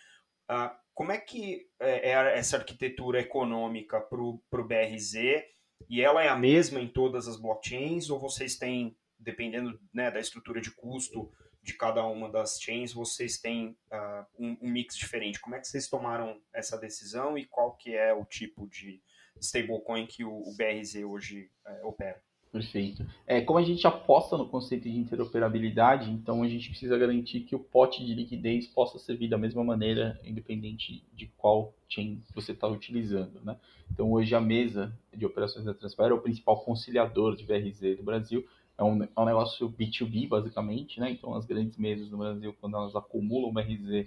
Uh, 0.48 0.70
como 0.94 1.10
é 1.10 1.18
que 1.18 1.68
é, 1.80 2.10
é 2.10 2.38
essa 2.38 2.58
arquitetura 2.58 3.18
econômica 3.18 4.00
para 4.00 4.20
o 4.20 4.40
BRZ? 4.52 5.42
E 5.88 6.00
ela 6.00 6.22
é 6.22 6.28
a 6.28 6.36
mesma 6.36 6.80
em 6.80 6.86
todas 6.86 7.26
as 7.26 7.36
blockchains? 7.36 8.10
Ou 8.10 8.20
vocês 8.20 8.56
têm, 8.56 8.96
dependendo 9.18 9.80
né, 9.92 10.12
da 10.12 10.20
estrutura 10.20 10.60
de 10.60 10.70
custo 10.70 11.28
de 11.60 11.74
cada 11.74 12.06
uma 12.06 12.30
das 12.30 12.60
chains, 12.60 12.92
vocês 12.92 13.38
têm 13.38 13.76
uh, 13.90 14.24
um, 14.38 14.56
um, 14.62 14.68
mix 14.68 14.96
diferente? 14.96 15.40
Como 15.40 15.56
é 15.56 15.58
que 15.58 15.66
vocês 15.66 15.88
tomaram 15.88 16.40
essa 16.52 16.78
decisão 16.78 17.36
e 17.36 17.46
qual 17.46 17.74
que 17.74 17.96
é 17.96 18.12
o 18.12 18.24
tipo 18.24 18.68
de 18.68 19.02
stablecoin 19.40 20.06
que 20.06 20.24
o, 20.24 20.32
o 20.32 20.54
BRZ 20.56 20.96
hoje 21.04 21.50
uh, 21.66 21.88
opera? 21.88 22.20
Perfeito. 22.54 23.04
É, 23.26 23.40
como 23.40 23.58
a 23.58 23.64
gente 23.64 23.84
aposta 23.84 24.38
no 24.38 24.48
conceito 24.48 24.84
de 24.84 24.96
interoperabilidade, 24.96 26.08
então 26.08 26.40
a 26.40 26.48
gente 26.48 26.68
precisa 26.68 26.96
garantir 26.96 27.40
que 27.40 27.56
o 27.56 27.58
pote 27.58 28.06
de 28.06 28.14
liquidez 28.14 28.68
possa 28.68 28.96
servir 28.96 29.26
da 29.26 29.36
mesma 29.36 29.64
maneira, 29.64 30.20
independente 30.22 31.04
de 31.12 31.26
qual 31.36 31.74
chain 31.88 32.22
você 32.32 32.52
está 32.52 32.68
utilizando. 32.68 33.40
Né? 33.42 33.56
Então 33.90 34.12
hoje 34.12 34.36
a 34.36 34.40
mesa 34.40 34.96
de 35.12 35.26
operações 35.26 35.64
da 35.64 35.74
Transfer 35.74 36.12
é 36.12 36.14
o 36.14 36.20
principal 36.20 36.62
conciliador 36.62 37.34
de 37.34 37.44
VRZ 37.44 37.96
do 37.96 38.04
Brasil. 38.04 38.46
É 38.78 38.84
um, 38.84 39.02
é 39.02 39.20
um 39.20 39.24
negócio 39.24 39.68
B2B, 39.68 40.28
basicamente. 40.28 41.00
Né? 41.00 41.10
Então 41.10 41.34
as 41.34 41.44
grandes 41.46 41.76
mesas 41.76 42.08
do 42.08 42.16
Brasil, 42.16 42.54
quando 42.60 42.76
elas 42.76 42.94
acumulam 42.94 43.52
VRZ, 43.52 44.06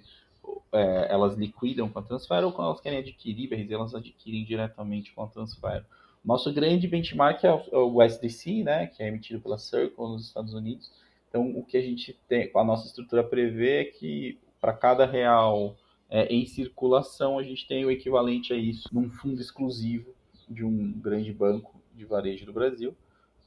é, 0.72 1.08
elas 1.10 1.36
liquidam 1.36 1.88
com 1.88 1.98
a 1.98 2.02
Transfer, 2.02 2.44
ou 2.44 2.52
quando 2.52 2.68
elas 2.68 2.80
querem 2.80 2.98
adquirir 2.98 3.48
VRZ, 3.48 3.70
elas 3.70 3.94
adquirem 3.94 4.44
diretamente 4.44 5.12
com 5.12 5.22
a 5.22 5.26
Transfer. 5.26 5.84
Nosso 6.24 6.52
grande 6.52 6.86
benchmark 6.88 7.44
é 7.44 7.52
o 7.72 8.02
SDC, 8.02 8.62
né, 8.62 8.86
que 8.86 9.02
é 9.02 9.08
emitido 9.08 9.40
pela 9.40 9.56
Circle 9.56 10.08
nos 10.08 10.26
Estados 10.26 10.52
Unidos. 10.52 10.90
Então, 11.28 11.50
o 11.56 11.64
que 11.64 11.76
a 11.76 11.82
gente 11.82 12.18
tem, 12.28 12.50
a 12.54 12.64
nossa 12.64 12.86
estrutura 12.86 13.22
prevê 13.22 13.80
é 13.80 13.84
que 13.84 14.38
para 14.60 14.72
cada 14.72 15.06
real 15.06 15.76
é, 16.10 16.26
em 16.26 16.46
circulação, 16.46 17.38
a 17.38 17.42
gente 17.42 17.66
tem 17.66 17.84
o 17.84 17.90
equivalente 17.90 18.52
a 18.52 18.56
isso 18.56 18.88
num 18.92 19.10
fundo 19.10 19.40
exclusivo 19.40 20.14
de 20.48 20.64
um 20.64 20.92
grande 20.92 21.32
banco 21.32 21.80
de 21.94 22.04
varejo 22.04 22.46
do 22.46 22.52
Brasil, 22.52 22.94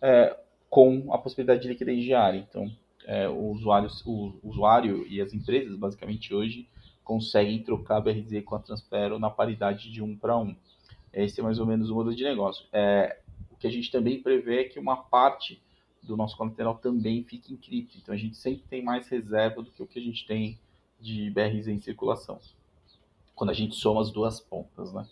é, 0.01 0.37
com 0.69 1.11
a 1.11 1.17
possibilidade 1.17 1.63
de 1.63 1.69
liquidez 1.69 2.03
diária. 2.03 2.45
Então, 2.49 2.71
é, 3.05 3.27
o, 3.27 3.51
usuário, 3.51 3.89
o 4.05 4.33
usuário 4.43 5.05
e 5.07 5.19
as 5.19 5.33
empresas, 5.33 5.75
basicamente 5.75 6.33
hoje, 6.33 6.67
conseguem 7.11 7.61
trocar 7.61 7.99
BRZ 7.99 8.41
com 8.45 8.55
a 8.55 8.59
Transpero 8.59 9.19
na 9.19 9.29
paridade 9.29 9.91
de 9.91 10.01
um 10.01 10.15
para 10.15 10.37
um. 10.37 10.55
Esse 11.11 11.41
é 11.41 11.43
mais 11.43 11.59
ou 11.59 11.65
menos 11.65 11.89
o 11.89 11.93
modelo 11.93 12.15
de 12.15 12.23
negócio. 12.23 12.65
É, 12.71 13.19
o 13.51 13.57
que 13.57 13.67
a 13.67 13.69
gente 13.69 13.91
também 13.91 14.21
prevê 14.21 14.61
é 14.61 14.63
que 14.63 14.79
uma 14.79 14.95
parte 14.95 15.61
do 16.01 16.15
nosso 16.15 16.37
colateral 16.37 16.75
também 16.77 17.21
fique 17.25 17.53
em 17.53 17.57
cripto. 17.57 17.97
Então 17.97 18.15
a 18.15 18.17
gente 18.17 18.37
sempre 18.37 18.63
tem 18.69 18.81
mais 18.81 19.09
reserva 19.09 19.61
do 19.61 19.69
que 19.69 19.83
o 19.83 19.85
que 19.85 19.99
a 19.99 20.01
gente 20.01 20.25
tem 20.25 20.57
de 21.01 21.29
BRZ 21.31 21.67
em 21.67 21.81
circulação. 21.81 22.39
Quando 23.35 23.49
a 23.49 23.53
gente 23.53 23.75
soma 23.75 23.99
as 23.99 24.09
duas 24.09 24.39
pontas, 24.39 24.93
né? 24.93 25.05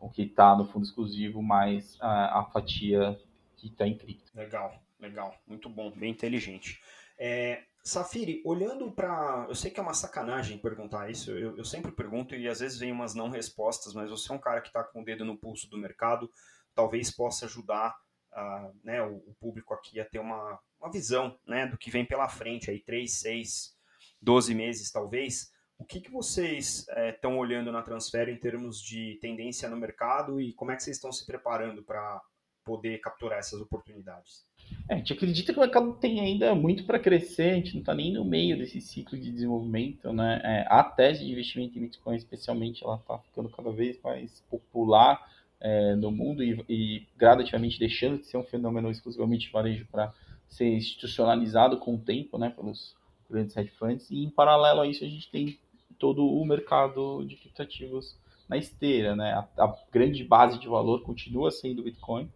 O 0.00 0.08
que 0.08 0.22
está 0.22 0.56
no 0.56 0.64
fundo 0.64 0.86
exclusivo 0.86 1.42
mais 1.42 1.98
a, 2.00 2.38
a 2.40 2.44
fatia 2.44 3.20
que 3.58 3.66
está 3.66 3.86
em 3.86 3.98
cripto. 3.98 4.32
Legal, 4.34 4.80
legal. 4.98 5.34
Muito 5.46 5.68
bom, 5.68 5.90
bem 5.90 6.10
inteligente. 6.10 6.80
É, 7.18 7.64
Safiri, 7.84 8.42
olhando 8.44 8.92
para. 8.92 9.46
Eu 9.48 9.54
sei 9.54 9.70
que 9.70 9.80
é 9.80 9.82
uma 9.82 9.94
sacanagem 9.94 10.58
perguntar 10.58 11.10
isso, 11.10 11.30
eu, 11.30 11.56
eu, 11.56 11.64
sempre 11.64 11.90
pergunto 11.92 12.34
e 12.34 12.48
às 12.48 12.60
vezes 12.60 12.78
vem 12.78 12.92
umas 12.92 13.14
não 13.14 13.30
respostas, 13.30 13.94
mas 13.94 14.10
você 14.10 14.30
é 14.30 14.34
um 14.34 14.40
cara 14.40 14.60
que 14.60 14.68
está 14.68 14.84
com 14.84 15.00
o 15.00 15.04
dedo 15.04 15.24
no 15.24 15.38
pulso 15.38 15.68
do 15.70 15.78
mercado, 15.78 16.30
talvez 16.74 17.10
possa 17.10 17.46
ajudar 17.46 17.96
uh, 18.32 18.76
né, 18.84 19.02
o, 19.02 19.16
o, 19.16 19.34
público 19.40 19.72
aqui 19.72 20.00
a 20.00 20.04
ter 20.04 20.18
uma, 20.18 20.58
uma 20.80 20.90
visão 20.90 21.38
né, 21.46 21.66
do 21.66 21.78
que 21.78 21.90
vem 21.90 22.04
pela 22.04 22.28
frente, 22.28 22.70
aí 22.70 22.80
3, 22.80 23.10
6, 23.20 23.76
12 24.20 24.54
meses 24.54 24.90
talvez. 24.90 25.50
O 25.78 25.84
que, 25.84 26.00
que 26.00 26.10
vocês 26.10 26.86
estão 26.88 27.34
é, 27.34 27.36
olhando 27.36 27.70
na 27.70 27.82
Transfer 27.82 28.28
em 28.28 28.38
termos 28.38 28.82
de 28.82 29.16
tendência 29.20 29.68
no 29.68 29.76
mercado 29.76 30.40
e 30.40 30.52
como 30.54 30.72
é 30.72 30.76
que 30.76 30.82
vocês 30.82 30.96
estão 30.96 31.12
se 31.12 31.24
preparando 31.24 31.84
para 31.84 32.20
poder 32.64 32.98
capturar 32.98 33.38
essas 33.38 33.60
oportunidades? 33.60 34.47
É, 34.88 34.94
a 34.94 34.96
gente 34.96 35.12
acredita 35.12 35.52
que 35.52 35.58
o 35.58 35.62
mercado 35.62 35.92
tem 35.94 36.20
ainda 36.20 36.54
muito 36.54 36.84
para 36.84 36.98
crescer, 36.98 37.50
a 37.50 37.54
gente 37.56 37.74
não 37.74 37.80
está 37.80 37.94
nem 37.94 38.12
no 38.12 38.24
meio 38.24 38.56
desse 38.56 38.80
ciclo 38.80 39.18
de 39.18 39.30
desenvolvimento, 39.30 40.12
né? 40.12 40.40
É, 40.42 40.66
a 40.68 40.82
tese 40.82 41.24
de 41.24 41.30
investimento 41.30 41.78
em 41.78 41.82
Bitcoin, 41.82 42.16
especialmente, 42.16 42.82
ela 42.82 42.96
está 42.96 43.18
ficando 43.18 43.50
cada 43.50 43.70
vez 43.70 44.00
mais 44.02 44.40
popular 44.50 45.28
é, 45.60 45.94
no 45.94 46.10
mundo 46.10 46.42
e, 46.42 46.64
e, 46.68 47.06
gradativamente 47.16 47.78
deixando 47.78 48.18
de 48.18 48.26
ser 48.26 48.38
um 48.38 48.44
fenômeno 48.44 48.90
exclusivamente 48.90 49.50
varejo 49.50 49.86
para 49.90 50.12
ser 50.48 50.68
institucionalizado 50.68 51.78
com 51.78 51.96
o 51.96 51.98
tempo, 51.98 52.38
né? 52.38 52.48
Pelos 52.48 52.96
grandes 53.28 53.56
hedge 53.56 53.72
funds. 53.78 54.10
E 54.10 54.24
em 54.24 54.30
paralelo 54.30 54.80
a 54.80 54.86
isso, 54.86 55.04
a 55.04 55.08
gente 55.08 55.30
tem 55.30 55.58
todo 55.98 56.24
o 56.24 56.44
mercado 56.46 57.24
de 57.26 57.36
criptativos 57.36 58.16
na 58.48 58.56
esteira, 58.56 59.14
né? 59.14 59.32
A, 59.32 59.64
a 59.64 59.76
grande 59.92 60.24
base 60.24 60.58
de 60.58 60.66
valor 60.66 61.02
continua 61.02 61.50
sendo 61.50 61.80
o 61.80 61.84
Bitcoin 61.84 62.30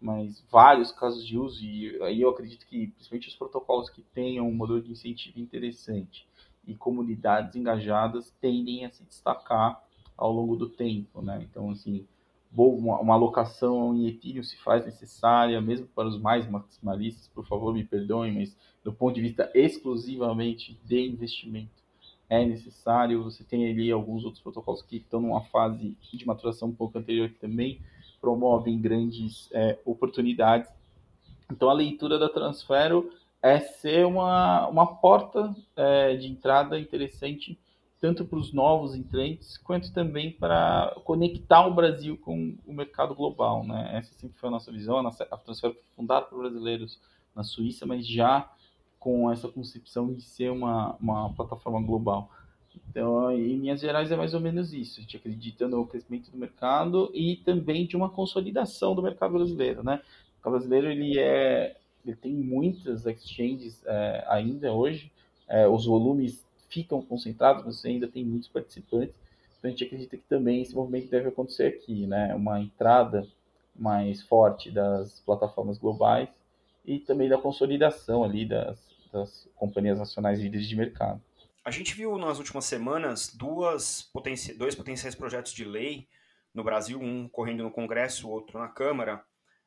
mas 0.00 0.44
vários 0.50 0.92
casos 0.92 1.26
de 1.26 1.36
uso, 1.36 1.64
e 1.64 2.00
aí 2.02 2.20
eu 2.20 2.30
acredito 2.30 2.66
que, 2.66 2.88
principalmente 2.88 3.28
os 3.28 3.36
protocolos 3.36 3.90
que 3.90 4.02
tenham 4.02 4.48
um 4.48 4.54
modelo 4.54 4.80
de 4.80 4.92
incentivo 4.92 5.40
interessante 5.40 6.26
e 6.66 6.74
comunidades 6.74 7.56
engajadas 7.56 8.30
tendem 8.40 8.84
a 8.84 8.90
se 8.90 9.02
destacar 9.04 9.82
ao 10.16 10.32
longo 10.32 10.56
do 10.56 10.68
tempo, 10.68 11.22
né? 11.22 11.46
Então, 11.48 11.70
assim, 11.70 12.06
uma, 12.54 13.00
uma 13.00 13.14
alocação 13.14 13.94
em 13.94 14.08
Ethereum 14.08 14.42
se 14.42 14.56
faz 14.58 14.84
necessária, 14.84 15.60
mesmo 15.60 15.86
para 15.86 16.08
os 16.08 16.18
mais 16.20 16.48
maximalistas, 16.48 17.28
por 17.28 17.46
favor, 17.46 17.72
me 17.72 17.84
perdoem, 17.84 18.34
mas 18.34 18.56
do 18.82 18.92
ponto 18.92 19.14
de 19.14 19.22
vista 19.22 19.50
exclusivamente 19.54 20.78
de 20.84 21.08
investimento, 21.08 21.82
é 22.28 22.44
necessário. 22.44 23.22
Você 23.24 23.44
tem 23.44 23.70
ali 23.70 23.90
alguns 23.90 24.24
outros 24.24 24.42
protocolos 24.42 24.82
que 24.82 24.96
estão 24.96 25.20
numa 25.20 25.42
fase 25.44 25.96
de 26.12 26.26
maturação 26.26 26.68
um 26.68 26.74
pouco 26.74 26.98
anterior 26.98 27.28
que 27.28 27.38
também 27.38 27.80
promovem 28.20 28.80
grandes 28.80 29.48
é, 29.52 29.78
oportunidades. 29.84 30.70
Então, 31.50 31.70
a 31.70 31.74
leitura 31.74 32.18
da 32.18 32.28
Transfero 32.28 33.10
é 33.42 33.60
ser 33.60 34.04
uma, 34.06 34.66
uma 34.68 34.86
porta 34.96 35.54
é, 35.76 36.16
de 36.16 36.26
entrada 36.26 36.78
interessante, 36.78 37.58
tanto 38.00 38.24
para 38.24 38.38
os 38.38 38.52
novos 38.52 38.94
entrantes, 38.94 39.56
quanto 39.58 39.92
também 39.92 40.32
para 40.32 40.94
conectar 41.04 41.66
o 41.66 41.74
Brasil 41.74 42.16
com 42.18 42.56
o 42.66 42.72
mercado 42.72 43.14
global. 43.14 43.64
Né? 43.64 43.90
Essa 43.94 44.12
sempre 44.14 44.38
foi 44.38 44.48
a 44.48 44.52
nossa 44.52 44.70
visão. 44.70 44.98
A, 44.98 45.36
Transfero 45.36 45.74
foi 45.74 45.82
fundada 45.96 46.26
por 46.26 46.38
brasileiros 46.38 47.00
na 47.34 47.44
Suíça, 47.44 47.86
mas 47.86 48.06
já 48.06 48.50
com 48.98 49.30
essa 49.30 49.48
concepção 49.48 50.12
de 50.12 50.22
ser 50.22 50.50
uma, 50.50 50.96
uma 51.00 51.32
plataforma 51.34 51.80
global. 51.80 52.30
Então, 52.90 53.30
em 53.32 53.56
linhas 53.56 53.80
gerais, 53.80 54.10
é 54.10 54.16
mais 54.16 54.34
ou 54.34 54.40
menos 54.40 54.72
isso. 54.72 54.98
A 54.98 55.02
gente 55.02 55.16
acredita 55.16 55.66
no 55.68 55.86
crescimento 55.86 56.30
do 56.30 56.38
mercado 56.38 57.10
e 57.14 57.36
também 57.36 57.86
de 57.86 57.96
uma 57.96 58.08
consolidação 58.08 58.94
do 58.94 59.02
mercado 59.02 59.34
brasileiro, 59.34 59.82
né? 59.82 59.94
O 59.94 60.36
mercado 60.36 60.52
brasileiro, 60.52 60.90
ele, 60.90 61.18
é, 61.18 61.76
ele 62.04 62.16
tem 62.16 62.32
muitas 62.32 63.06
exchanges 63.06 63.82
é, 63.86 64.24
ainda 64.28 64.72
hoje, 64.72 65.10
é, 65.48 65.66
os 65.66 65.86
volumes 65.86 66.46
ficam 66.68 67.00
concentrados, 67.00 67.64
mas 67.64 67.76
você 67.76 67.88
ainda 67.88 68.06
tem 68.06 68.24
muitos 68.24 68.48
participantes. 68.48 69.14
Então, 69.58 69.68
a 69.68 69.70
gente 69.70 69.84
acredita 69.84 70.16
que 70.16 70.24
também 70.28 70.62
esse 70.62 70.74
movimento 70.74 71.10
deve 71.10 71.28
acontecer 71.28 71.66
aqui, 71.66 72.06
né? 72.06 72.34
Uma 72.34 72.60
entrada 72.60 73.26
mais 73.74 74.22
forte 74.22 74.70
das 74.70 75.20
plataformas 75.20 75.78
globais 75.78 76.28
e 76.84 76.98
também 76.98 77.28
da 77.28 77.38
consolidação 77.38 78.24
ali 78.24 78.44
das, 78.44 78.78
das 79.12 79.48
companhias 79.56 79.98
nacionais 79.98 80.40
líderes 80.40 80.68
de 80.68 80.76
mercado. 80.76 81.20
A 81.68 81.70
gente 81.70 81.94
viu 81.94 82.16
nas 82.16 82.38
últimas 82.38 82.64
semanas 82.64 83.28
duas 83.36 84.00
potenci 84.00 84.54
dois 84.54 84.74
potenciais 84.74 85.14
projetos 85.14 85.52
de 85.52 85.66
lei 85.66 86.08
no 86.54 86.64
Brasil, 86.64 86.98
um 86.98 87.28
correndo 87.28 87.62
no 87.62 87.70
Congresso, 87.70 88.30
outro 88.30 88.58
na 88.58 88.68
Câmara. 88.68 89.22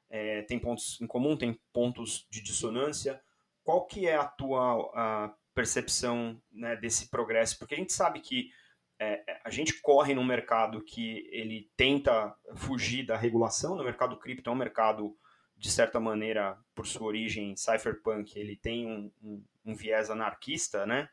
É, 0.09 0.41
tem 0.41 0.57
pontos 0.57 0.99
em 0.99 1.05
comum, 1.05 1.37
tem 1.37 1.61
pontos 1.71 2.25
de 2.27 2.41
dissonância. 2.41 3.21
Qual 3.63 3.85
que 3.85 4.07
é 4.07 4.15
a 4.15 4.25
tua 4.25 4.91
a 4.95 5.35
percepção 5.53 6.41
né, 6.51 6.75
desse 6.75 7.11
progresso? 7.11 7.59
Porque 7.59 7.75
a 7.75 7.77
gente 7.77 7.93
sabe 7.93 8.19
que 8.19 8.49
é, 8.97 9.23
a 9.45 9.51
gente 9.51 9.79
corre 9.79 10.15
num 10.15 10.25
mercado 10.25 10.83
que 10.83 11.29
ele 11.31 11.69
tenta 11.77 12.35
fugir 12.55 13.05
da 13.05 13.15
regulação. 13.15 13.75
No 13.75 13.83
mercado 13.83 14.17
cripto 14.17 14.49
é 14.49 14.53
um 14.53 14.55
mercado 14.55 15.15
de 15.55 15.69
certa 15.69 15.99
maneira, 15.99 16.57
por 16.73 16.87
sua 16.87 17.05
origem 17.05 17.55
cypherpunk, 17.55 18.39
ele 18.39 18.55
tem 18.55 18.87
um, 18.87 19.11
um, 19.21 19.45
um 19.65 19.75
viés 19.75 20.09
anarquista, 20.09 20.83
né? 20.87 21.07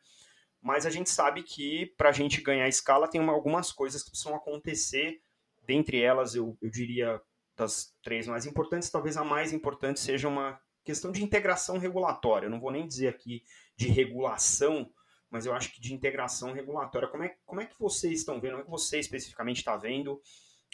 Mas 0.61 0.87
a 0.87 0.91
gente 0.91 1.11
sabe 1.11 1.43
que 1.43 1.87
para 1.97 2.09
a 2.09 2.13
gente 2.13 2.41
ganhar 2.41 2.69
escala 2.69 3.09
tem 3.09 3.21
uma, 3.21 3.33
algumas 3.33 3.73
coisas 3.73 4.03
que 4.03 4.11
precisam 4.11 4.35
acontecer. 4.35 5.21
Dentre 5.65 6.01
elas, 6.01 6.35
eu, 6.35 6.57
eu 6.61 6.71
diria 6.71 7.21
das 7.57 7.95
três 8.03 8.27
mais 8.27 8.47
importantes, 8.47 8.91
talvez 8.91 9.17
a 9.17 9.25
mais 9.25 9.53
importante 9.53 10.01
seja 10.01 10.29
uma 10.29 10.61
questão 10.85 11.11
de 11.11 11.23
integração 11.23 11.79
regulatória. 11.79 12.47
Eu 12.47 12.51
não 12.51 12.61
vou 12.61 12.71
nem 12.71 12.87
dizer 12.87 13.09
aqui 13.09 13.43
de 13.77 13.89
regulação, 13.89 14.91
mas 15.31 15.47
eu 15.47 15.53
acho 15.53 15.73
que 15.73 15.81
de 15.81 15.93
integração 15.93 16.53
regulatória. 16.53 17.09
Como 17.09 17.25
é, 17.25 17.37
como 17.45 17.61
é 17.61 17.67
que 17.67 17.79
vocês 17.79 18.21
estão 18.21 18.41
vendo, 18.41 18.53
como 18.53 18.63
é 18.63 18.65
que 18.65 18.71
você 18.71 18.99
especificamente 18.99 19.59
está 19.59 19.77
vendo 19.77 20.21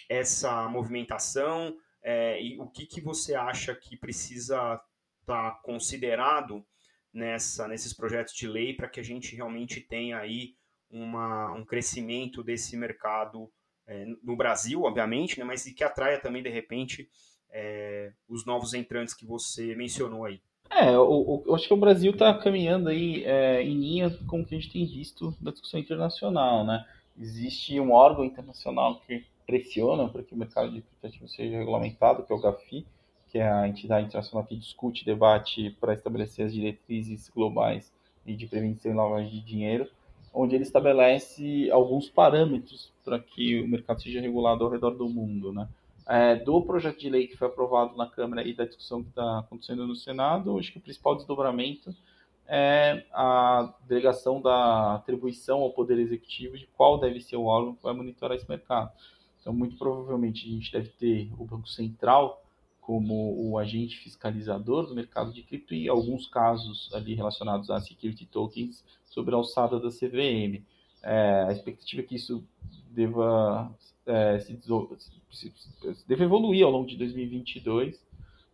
essa 0.08 0.68
movimentação? 0.68 1.76
é, 2.04 2.40
e 2.40 2.60
o 2.60 2.68
que, 2.68 2.84
que 2.84 3.00
você 3.00 3.34
acha 3.34 3.74
que 3.74 3.96
precisa 3.96 4.78
estar 5.20 5.50
tá 5.52 5.58
considerado 5.62 6.64
nessa, 7.14 7.68
nesses 7.68 7.92
projetos 7.92 8.34
de 8.34 8.48
lei 8.48 8.74
para 8.74 8.88
que 8.88 8.98
a 8.98 9.04
gente 9.04 9.36
realmente 9.36 9.80
tenha 9.80 10.18
aí 10.18 10.54
uma, 10.90 11.52
um 11.52 11.64
crescimento 11.64 12.42
desse 12.42 12.76
mercado 12.76 13.48
é, 13.86 14.04
no 14.22 14.36
Brasil, 14.36 14.82
obviamente, 14.82 15.38
né, 15.38 15.44
mas 15.44 15.64
que 15.64 15.84
atraia 15.84 16.20
também, 16.20 16.42
de 16.42 16.50
repente, 16.50 17.08
é, 17.50 18.12
os 18.28 18.44
novos 18.44 18.74
entrantes 18.74 19.14
que 19.14 19.24
você 19.24 19.74
mencionou 19.76 20.24
aí. 20.24 20.40
É, 20.70 20.88
eu, 20.88 21.44
eu 21.46 21.54
acho 21.54 21.68
que 21.68 21.74
o 21.74 21.78
Brasil 21.78 22.10
está 22.10 22.34
caminhando 22.36 22.88
aí 22.88 23.22
é, 23.24 23.62
em 23.62 23.78
linha 23.78 24.10
com 24.26 24.40
o 24.40 24.44
que 24.44 24.54
a 24.54 24.58
gente 24.58 24.72
tem 24.72 24.86
visto 24.86 25.32
da 25.40 25.52
discussão 25.52 25.78
internacional, 25.78 26.64
né? 26.64 26.84
Existe 27.16 27.78
um 27.78 27.92
órgão 27.92 28.24
internacional 28.24 29.00
que 29.06 29.24
pressionam 29.46 30.08
para 30.08 30.22
que 30.22 30.34
o 30.34 30.36
mercado 30.36 30.72
de 30.72 30.80
criptoativos 30.80 31.32
seja 31.32 31.58
regulamentado, 31.58 32.24
que 32.24 32.32
é 32.32 32.34
o 32.34 32.40
GAFI, 32.40 32.84
que 33.34 33.38
é 33.40 33.50
a 33.50 33.66
entidade 33.66 34.06
internacional 34.06 34.46
que 34.46 34.54
discute 34.54 35.04
debate 35.04 35.76
para 35.80 35.92
estabelecer 35.92 36.46
as 36.46 36.52
diretrizes 36.52 37.28
globais 37.28 37.92
de 38.24 38.46
prevenção 38.46 38.92
e 38.92 38.94
lavagem 38.94 39.28
de 39.28 39.40
dinheiro, 39.40 39.90
onde 40.32 40.54
ele 40.54 40.62
estabelece 40.62 41.68
alguns 41.72 42.08
parâmetros 42.08 42.92
para 43.04 43.18
que 43.18 43.60
o 43.60 43.66
mercado 43.66 44.00
seja 44.00 44.20
regulado 44.20 44.62
ao 44.62 44.70
redor 44.70 44.92
do 44.92 45.08
mundo, 45.08 45.52
né? 45.52 45.68
É, 46.06 46.36
do 46.36 46.62
projeto 46.62 47.00
de 47.00 47.10
lei 47.10 47.26
que 47.26 47.36
foi 47.36 47.48
aprovado 47.48 47.96
na 47.96 48.06
Câmara 48.08 48.46
e 48.46 48.54
da 48.54 48.66
discussão 48.66 49.02
que 49.02 49.08
está 49.08 49.40
acontecendo 49.40 49.84
no 49.84 49.96
Senado, 49.96 50.56
acho 50.56 50.70
que 50.70 50.78
o 50.78 50.82
principal 50.82 51.16
desdobramento 51.16 51.92
é 52.46 53.04
a 53.12 53.74
delegação 53.88 54.40
da 54.40 54.94
atribuição 54.94 55.62
ao 55.62 55.72
Poder 55.72 55.98
Executivo 55.98 56.56
de 56.56 56.68
qual 56.68 57.00
deve 57.00 57.20
ser 57.20 57.34
o 57.34 57.46
órgão 57.46 57.74
que 57.74 57.82
vai 57.82 57.94
monitorar 57.94 58.36
esse 58.36 58.48
mercado. 58.48 58.92
Então, 59.40 59.52
muito 59.52 59.76
provavelmente, 59.76 60.46
a 60.46 60.50
gente 60.52 60.70
deve 60.70 60.90
ter 60.90 61.32
o 61.36 61.44
Banco 61.44 61.66
Central 61.66 62.43
como 62.86 63.50
o 63.50 63.58
agente 63.58 63.98
fiscalizador 63.98 64.86
do 64.86 64.94
mercado 64.94 65.32
de 65.32 65.42
cripto 65.42 65.74
e 65.74 65.88
alguns 65.88 66.26
casos 66.26 66.90
ali 66.92 67.14
relacionados 67.14 67.70
a 67.70 67.80
security 67.80 68.26
tokens 68.26 68.84
sobre 69.04 69.34
a 69.34 69.38
alçada 69.38 69.80
da 69.80 69.88
CVM. 69.88 70.62
É, 71.02 71.44
a 71.48 71.52
expectativa 71.52 72.02
é 72.02 72.04
que 72.04 72.14
isso 72.14 72.44
deva, 72.90 73.74
é, 74.06 74.38
se, 74.38 74.58
se, 75.30 75.52
deva 76.06 76.24
evoluir 76.24 76.64
ao 76.64 76.70
longo 76.70 76.86
de 76.86 76.96
2022 76.96 78.04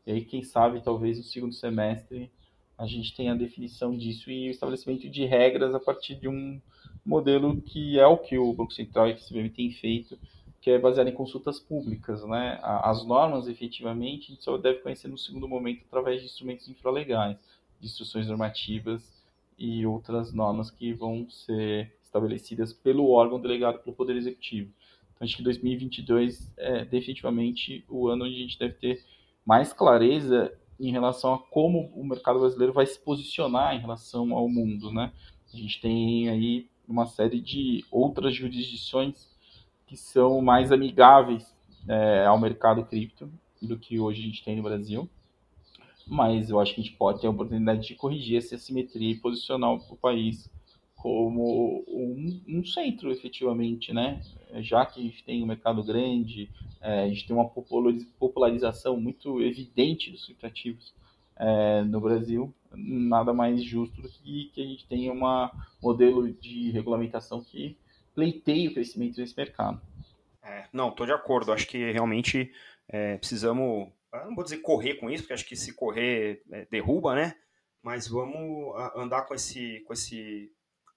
e 0.06 0.12
aí, 0.12 0.24
quem 0.24 0.42
sabe, 0.42 0.80
talvez 0.80 1.18
no 1.18 1.24
segundo 1.24 1.54
semestre 1.54 2.30
a 2.76 2.86
gente 2.86 3.14
tenha 3.14 3.32
a 3.32 3.36
definição 3.36 3.96
disso 3.96 4.30
e 4.30 4.48
o 4.48 4.50
estabelecimento 4.50 5.08
de 5.08 5.24
regras 5.26 5.74
a 5.74 5.78
partir 5.78 6.14
de 6.14 6.28
um 6.28 6.60
modelo 7.04 7.60
que 7.60 7.98
é 7.98 8.06
o 8.06 8.16
que 8.16 8.38
o 8.38 8.52
Banco 8.52 8.72
Central 8.72 9.08
e 9.08 9.12
a 9.12 9.16
CVM 9.16 9.50
têm 9.54 9.70
feito 9.70 10.18
que 10.60 10.70
é 10.70 10.78
baseado 10.78 11.08
em 11.08 11.14
consultas 11.14 11.58
públicas, 11.58 12.22
né? 12.24 12.60
As 12.62 13.04
normas, 13.04 13.48
efetivamente, 13.48 14.24
a 14.24 14.34
gente 14.34 14.44
só 14.44 14.58
deve 14.58 14.80
conhecer 14.80 15.08
no 15.08 15.16
segundo 15.16 15.48
momento 15.48 15.84
através 15.86 16.20
de 16.20 16.26
instrumentos 16.26 16.68
infralegais, 16.68 17.38
de 17.80 17.86
instruções 17.86 18.28
normativas 18.28 19.24
e 19.58 19.86
outras 19.86 20.32
normas 20.32 20.70
que 20.70 20.92
vão 20.92 21.28
ser 21.30 21.94
estabelecidas 22.02 22.72
pelo 22.72 23.08
órgão 23.08 23.40
delegado 23.40 23.78
pelo 23.78 23.96
Poder 23.96 24.16
Executivo. 24.16 24.70
Então, 25.14 25.24
acho 25.24 25.36
que 25.36 25.42
2022 25.42 26.52
é 26.58 26.84
definitivamente 26.84 27.84
o 27.88 28.08
ano 28.08 28.24
onde 28.24 28.34
a 28.34 28.38
gente 28.38 28.58
deve 28.58 28.74
ter 28.74 29.02
mais 29.46 29.72
clareza 29.72 30.52
em 30.78 30.90
relação 30.90 31.34
a 31.34 31.38
como 31.38 31.90
o 31.94 32.04
mercado 32.04 32.38
brasileiro 32.38 32.72
vai 32.72 32.86
se 32.86 32.98
posicionar 32.98 33.74
em 33.74 33.80
relação 33.80 34.34
ao 34.34 34.48
mundo, 34.48 34.92
né? 34.92 35.12
A 35.52 35.56
gente 35.56 35.80
tem 35.80 36.28
aí 36.28 36.68
uma 36.86 37.06
série 37.06 37.40
de 37.40 37.84
outras 37.90 38.34
jurisdições 38.34 39.29
que 39.90 39.96
são 39.96 40.40
mais 40.40 40.70
amigáveis 40.70 41.52
é, 41.88 42.24
ao 42.24 42.38
mercado 42.38 42.84
cripto 42.84 43.28
do 43.60 43.76
que 43.76 43.98
hoje 43.98 44.22
a 44.22 44.24
gente 44.24 44.44
tem 44.44 44.54
no 44.54 44.62
Brasil. 44.62 45.10
Mas 46.06 46.48
eu 46.48 46.60
acho 46.60 46.76
que 46.76 46.80
a 46.80 46.84
gente 46.84 46.96
pode 46.96 47.20
ter 47.20 47.26
a 47.26 47.30
oportunidade 47.30 47.88
de 47.88 47.96
corrigir 47.96 48.38
essa 48.38 48.54
assimetria 48.54 49.10
e 49.10 49.16
posicionar 49.16 49.72
o 49.72 49.96
país 49.96 50.48
como 50.94 51.82
um, 51.88 52.40
um, 52.46 52.64
centro, 52.64 53.10
efetivamente, 53.10 53.92
né? 53.92 54.22
Já 54.60 54.86
que 54.86 55.00
a 55.00 55.02
gente 55.02 55.24
tem 55.24 55.42
um 55.42 55.46
mercado 55.46 55.82
grande, 55.82 56.48
é, 56.80 57.02
a 57.02 57.08
gente 57.08 57.26
tem 57.26 57.34
uma 57.34 57.48
popularização 57.48 59.00
muito 59.00 59.42
evidente 59.42 60.12
dos 60.12 60.24
criptativos 60.24 60.94
é, 61.36 61.82
no 61.82 62.00
Brasil, 62.00 62.54
nada 62.72 63.32
mais 63.32 63.60
justo 63.64 64.00
do 64.00 64.08
que, 64.08 64.52
que 64.54 64.62
a 64.62 64.66
gente 64.66 64.86
tenha 64.86 65.12
um 65.12 65.50
modelo 65.82 66.32
de 66.32 66.70
regulamentação 66.70 67.42
que 67.42 67.76
pleiteie 68.14 68.68
o 68.68 68.74
crescimento 68.74 69.16
desse 69.16 69.36
mercado. 69.36 69.80
É, 70.42 70.66
não, 70.72 70.88
estou 70.88 71.06
de 71.06 71.12
acordo. 71.12 71.52
Acho 71.52 71.66
que 71.66 71.92
realmente 71.92 72.52
é, 72.88 73.16
precisamos, 73.18 73.88
não 74.12 74.34
vou 74.34 74.44
dizer 74.44 74.58
correr 74.58 74.94
com 74.94 75.10
isso, 75.10 75.22
porque 75.22 75.34
acho 75.34 75.46
que 75.46 75.56
se 75.56 75.74
correr 75.74 76.42
é, 76.50 76.66
derruba, 76.70 77.14
né? 77.14 77.36
Mas 77.82 78.06
vamos 78.06 78.74
andar 78.94 79.22
com, 79.22 79.34
esse, 79.34 79.80
com, 79.80 79.92
esse, 79.92 80.52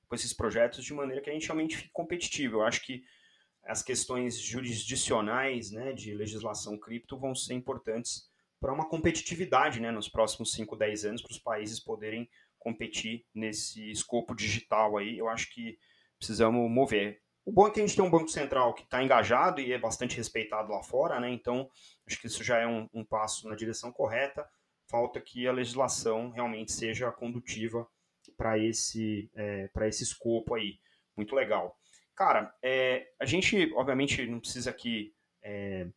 com 0.08 0.16
esses 0.16 0.34
projetos 0.34 0.84
de 0.84 0.94
maneira 0.94 1.22
que 1.22 1.30
a 1.30 1.34
gente 1.34 1.46
realmente 1.48 1.78
fique 1.78 1.90
competitivo. 1.94 2.58
Eu 2.58 2.64
acho 2.64 2.86
que 2.86 3.04
as 3.66 3.82
questões 3.82 4.38
jurisdicionais 4.38 5.72
né, 5.72 5.94
de 5.94 6.14
legislação 6.14 6.78
cripto 6.78 7.18
vão 7.18 7.34
ser 7.34 7.54
importantes 7.54 8.30
para 8.60 8.74
uma 8.74 8.88
competitividade 8.88 9.80
né, 9.80 9.92
nos 9.92 10.10
próximos 10.10 10.52
5, 10.54 10.76
10 10.76 11.06
anos, 11.06 11.22
para 11.22 11.32
os 11.32 11.40
países 11.40 11.80
poderem 11.80 12.30
competir 12.60 13.26
nesse 13.34 13.92
escopo 13.92 14.36
digital 14.36 14.98
aí. 14.98 15.18
Eu 15.18 15.28
acho 15.28 15.54
que 15.54 15.78
precisamos 16.24 16.72
mover. 16.72 17.22
O 17.46 17.52
bom 17.52 17.68
é 17.68 17.72
que 17.72 17.82
a 17.82 17.86
gente 17.86 17.96
tem 17.98 18.06
um 18.06 18.10
Banco 18.10 18.30
Central 18.30 18.74
que 18.74 18.84
está 18.84 19.04
engajado 19.04 19.60
e 19.60 19.74
é 19.74 19.78
bastante 19.78 20.16
respeitado 20.16 20.72
lá 20.72 20.82
fora, 20.82 21.20
né? 21.20 21.30
Então, 21.30 21.70
acho 22.08 22.20
que 22.20 22.28
isso 22.28 22.42
já 22.42 22.58
é 22.58 22.66
um, 22.66 22.88
um 22.94 23.04
passo 23.04 23.50
na 23.50 23.56
direção 23.56 23.92
correta. 23.92 24.48
Falta 24.90 25.20
que 25.20 25.46
a 25.46 25.52
legislação 25.52 26.30
realmente 26.30 26.72
seja 26.72 27.12
condutiva 27.12 27.86
para 28.38 28.58
esse, 28.58 29.30
é, 29.36 29.70
esse 29.82 30.04
escopo 30.04 30.56
aí. 30.56 30.80
Muito 31.18 31.36
legal. 31.36 31.78
Cara, 32.16 32.56
é, 32.62 33.10
a 33.20 33.26
gente, 33.26 33.74
obviamente, 33.76 34.26
não 34.26 34.40
precisa 34.40 34.70
aqui 34.70 35.14
é, 35.42 35.88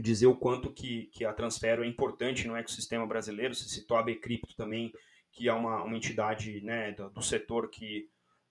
dizer 0.00 0.26
o 0.26 0.36
quanto 0.36 0.72
que, 0.72 1.04
que 1.12 1.24
a 1.24 1.32
Transfero 1.32 1.84
é 1.84 1.86
importante 1.86 2.48
no 2.48 2.56
ecossistema 2.56 3.06
brasileiro. 3.06 3.54
Você 3.54 3.68
citou 3.68 3.96
a 3.96 4.02
Bcrypto 4.02 4.56
também, 4.56 4.92
que 5.30 5.48
é 5.48 5.52
uma, 5.52 5.84
uma 5.84 5.96
entidade 5.96 6.60
né, 6.62 6.90
do, 6.92 7.10
do 7.10 7.22
setor 7.22 7.70
que 7.70 8.10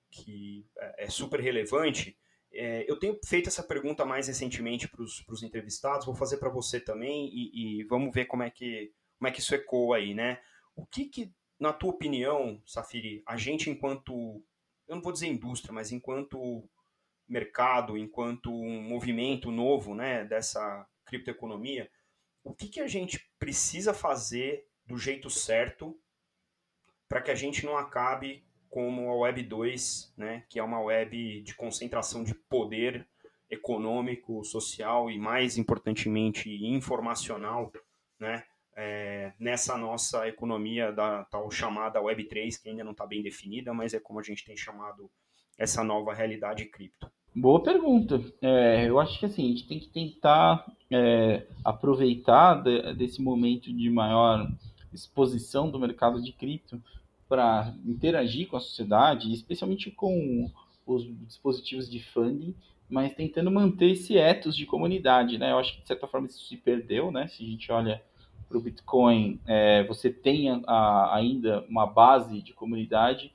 que 0.10 0.65
é, 0.78 1.06
é 1.06 1.10
super 1.10 1.39
relevante. 1.39 2.17
É, 2.52 2.89
eu 2.89 2.98
tenho 2.98 3.20
feito 3.26 3.50
essa 3.50 3.63
pergunta 3.63 4.06
mais 4.06 4.28
recentemente 4.28 4.88
para 4.88 5.04
os 5.04 5.43
entrevistados, 5.43 6.06
vou 6.06 6.15
fazer 6.15 6.38
para 6.38 6.50
você 6.50 6.80
também 6.80 7.30
e, 7.32 7.82
e, 7.82 7.84
vamos 7.84 8.13
ver 8.13 8.26
como 8.26 8.43
é 8.43 8.50
que 8.50 8.93
como 9.17 9.28
é 9.28 9.32
que 9.32 9.39
isso 9.39 9.56
ecoa 9.56 9.98
aí, 9.98 10.13
né? 10.13 10.39
O 10.76 10.86
que, 10.86 11.06
que 11.06 11.34
na 11.60 11.74
tua 11.74 11.89
opinião, 11.89 12.62
Safiri, 12.65 13.24
a 13.26 13.36
gente 13.36 13.70
enquanto 13.70 14.43
eu 14.88 14.96
não 14.96 15.02
vou 15.02 15.12
dizer 15.12 15.28
indústria, 15.28 15.74
mas 15.74 15.91
enquanto 15.91 16.70
mercado, 17.28 17.98
enquanto 17.98 18.52
um 18.52 18.82
movimento 18.82 19.52
novo, 19.52 19.93
né, 19.93 20.24
dessa 20.24 20.88
criptoeconomia, 21.06 21.91
o 22.43 22.54
que, 22.54 22.70
que 22.70 22.80
a 22.80 22.88
gente 22.88 23.30
precisa 23.38 23.93
fazer 23.93 24.65
do 24.86 24.98
jeito 24.98 25.30
certo 25.30 26.00
para 27.10 27.22
que 27.22 27.32
a 27.32 27.36
gente 27.36 27.65
não 27.65 27.78
acabe 27.78 28.46
como 28.69 29.10
a 29.10 29.15
Web 29.15 29.43
2, 29.43 30.13
né, 30.17 30.43
que 30.49 30.60
é 30.60 30.63
uma 30.63 30.80
web 30.80 31.41
de 31.41 31.56
concentração 31.56 32.23
de 32.23 32.34
poder 32.34 33.08
econômico, 33.49 34.43
social 34.43 35.10
e, 35.10 35.17
mais 35.17 35.58
importantemente, 35.58 36.49
informacional, 36.65 37.71
né, 38.19 38.43
é, 38.75 39.34
nessa 39.39 39.77
nossa 39.77 40.27
economia 40.27 40.91
da 40.91 41.23
tal 41.25 41.49
chamada 41.49 41.99
Web3, 41.99 42.62
que 42.62 42.69
ainda 42.69 42.84
não 42.84 42.91
está 42.91 43.06
bem 43.06 43.23
definida, 43.23 43.73
mas 43.73 43.93
é 43.93 43.99
como 43.99 44.19
a 44.19 44.23
gente 44.23 44.45
tem 44.45 44.56
chamado 44.56 45.10
essa 45.58 45.84
nova 45.84 46.13
realidade 46.13 46.65
cripto? 46.65 47.10
Boa 47.36 47.62
pergunta. 47.62 48.21
É, 48.41 48.88
eu 48.88 48.99
acho 48.99 49.19
que 49.19 49.25
assim, 49.25 49.45
a 49.45 49.47
gente 49.49 49.67
tem 49.67 49.80
que 49.80 49.89
tentar 49.89 50.65
é, 50.91 51.47
aproveitar 51.63 52.56
de, 52.62 52.93
desse 52.93 53.21
momento 53.21 53.73
de 53.73 53.89
maior 53.89 54.47
exposição 54.93 55.69
do 55.69 55.80
mercado 55.80 56.21
de 56.21 56.32
cripto 56.32 56.82
para 57.27 57.73
interagir 57.85 58.47
com 58.47 58.57
a 58.57 58.61
sociedade, 58.61 59.31
especialmente 59.33 59.91
com 59.91 60.49
os 60.85 61.05
dispositivos 61.27 61.89
de 61.89 62.01
funding, 62.01 62.55
mas 62.89 63.13
tentando 63.13 63.51
manter 63.51 63.91
esse 63.91 64.17
ethos 64.17 64.55
de 64.55 64.65
comunidade, 64.65 65.37
né? 65.37 65.51
Eu 65.51 65.59
acho 65.59 65.75
que 65.75 65.81
de 65.81 65.87
certa 65.87 66.07
forma 66.07 66.27
isso 66.27 66.45
se 66.45 66.55
perdeu, 66.55 67.11
né? 67.11 67.27
Se 67.27 67.43
a 67.43 67.45
gente 67.45 67.71
olha 67.71 68.01
para 68.47 68.57
o 68.57 68.61
Bitcoin, 68.61 69.39
é, 69.45 69.83
você 69.83 70.09
tem 70.09 70.49
a, 70.65 71.15
ainda 71.15 71.65
uma 71.69 71.85
base 71.85 72.41
de 72.41 72.53
comunidade, 72.53 73.33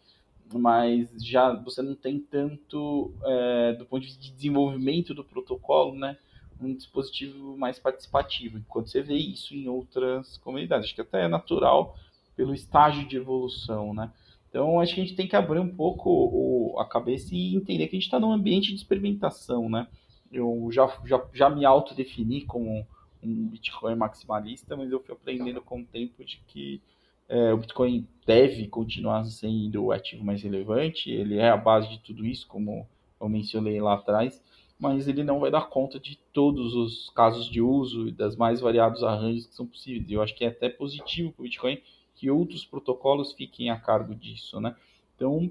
mas 0.55 1.11
já 1.23 1.53
você 1.53 1.83
não 1.83 1.95
tem 1.95 2.19
tanto, 2.19 3.13
é, 3.25 3.75
do 3.75 3.85
ponto 3.85 4.01
de 4.01 4.07
vista 4.09 4.23
de 4.23 4.33
desenvolvimento 4.33 5.13
do 5.15 5.23
protocolo, 5.23 5.95
né? 5.95 6.17
Um 6.59 6.75
dispositivo 6.75 7.57
mais 7.59 7.79
participativo, 7.79 8.57
enquanto 8.57 8.89
você 8.89 9.03
vê 9.03 9.17
isso 9.17 9.55
em 9.55 9.69
outras 9.69 10.39
comunidades. 10.39 10.87
Acho 10.87 10.95
que 10.95 11.01
até 11.01 11.25
é 11.25 11.29
natural 11.29 11.97
pelo 12.37 12.55
estágio 12.55 13.07
de 13.07 13.17
evolução, 13.17 13.93
né? 13.93 14.11
Então, 14.49 14.81
acho 14.81 14.95
que 14.95 15.01
a 15.01 15.05
gente 15.05 15.17
tem 15.17 15.27
que 15.27 15.35
abrir 15.35 15.61
um 15.61 15.75
pouco 15.75 16.11
o, 16.11 16.79
a 16.79 16.85
cabeça 16.85 17.35
e 17.35 17.57
entender 17.57 17.89
que 17.89 17.97
a 17.97 17.99
gente 17.99 18.07
está 18.07 18.21
num 18.21 18.33
ambiente 18.33 18.69
de 18.69 18.75
experimentação, 18.75 19.69
né? 19.69 19.87
Eu 20.31 20.69
já, 20.71 20.87
já, 21.07 21.25
já 21.33 21.49
me 21.49 21.65
autodefini 21.65 22.43
como 22.43 22.87
um 23.23 23.49
Bitcoin 23.49 23.95
maximalista, 23.95 24.77
mas 24.77 24.91
eu 24.91 25.01
fui 25.01 25.15
aprendendo 25.15 25.61
com 25.63 25.81
o 25.81 25.85
tempo 25.85 26.25
de 26.25 26.39
que 26.47 26.83
é, 27.29 27.53
o 27.53 27.57
Bitcoin 27.57 28.07
deve 28.27 28.67
continuar 28.69 29.25
sendo 29.25 29.85
o 29.85 29.93
ativo 29.93 30.25
mais 30.25 30.43
relevante, 30.43 31.11
ele 31.11 31.39
é 31.39 31.49
a 31.49 31.57
base 31.57 31.89
de 31.89 31.99
tudo 32.01 32.27
isso, 32.27 32.47
como 32.47 32.87
eu 33.21 33.29
mencionei 33.29 33.81
lá 33.81 33.95
atrás, 33.95 34.43
mas 34.79 35.07
ele 35.07 35.23
não 35.23 35.41
vai 35.41 35.51
dar 35.51 35.69
conta 35.69 35.99
de 35.99 36.19
todos 36.33 36.75
os 36.75 37.09
casos 37.11 37.49
de 37.49 37.63
uso 37.63 38.09
e 38.09 38.13
das 38.13 38.37
mais 38.37 38.61
variados 38.61 39.03
arranjos 39.03 39.47
que 39.47 39.55
são 39.55 39.67
possíveis. 39.67 40.11
Eu 40.11 40.21
acho 40.21 40.35
que 40.35 40.45
é 40.45 40.49
até 40.49 40.69
positivo 40.69 41.33
para 41.33 41.41
o 41.41 41.45
Bitcoin 41.45 41.81
que 42.23 42.31
outros 42.31 42.65
protocolos 42.65 43.33
fiquem 43.33 43.69
a 43.69 43.77
cargo 43.77 44.15
disso, 44.15 44.61
né? 44.61 44.77
Então, 45.17 45.51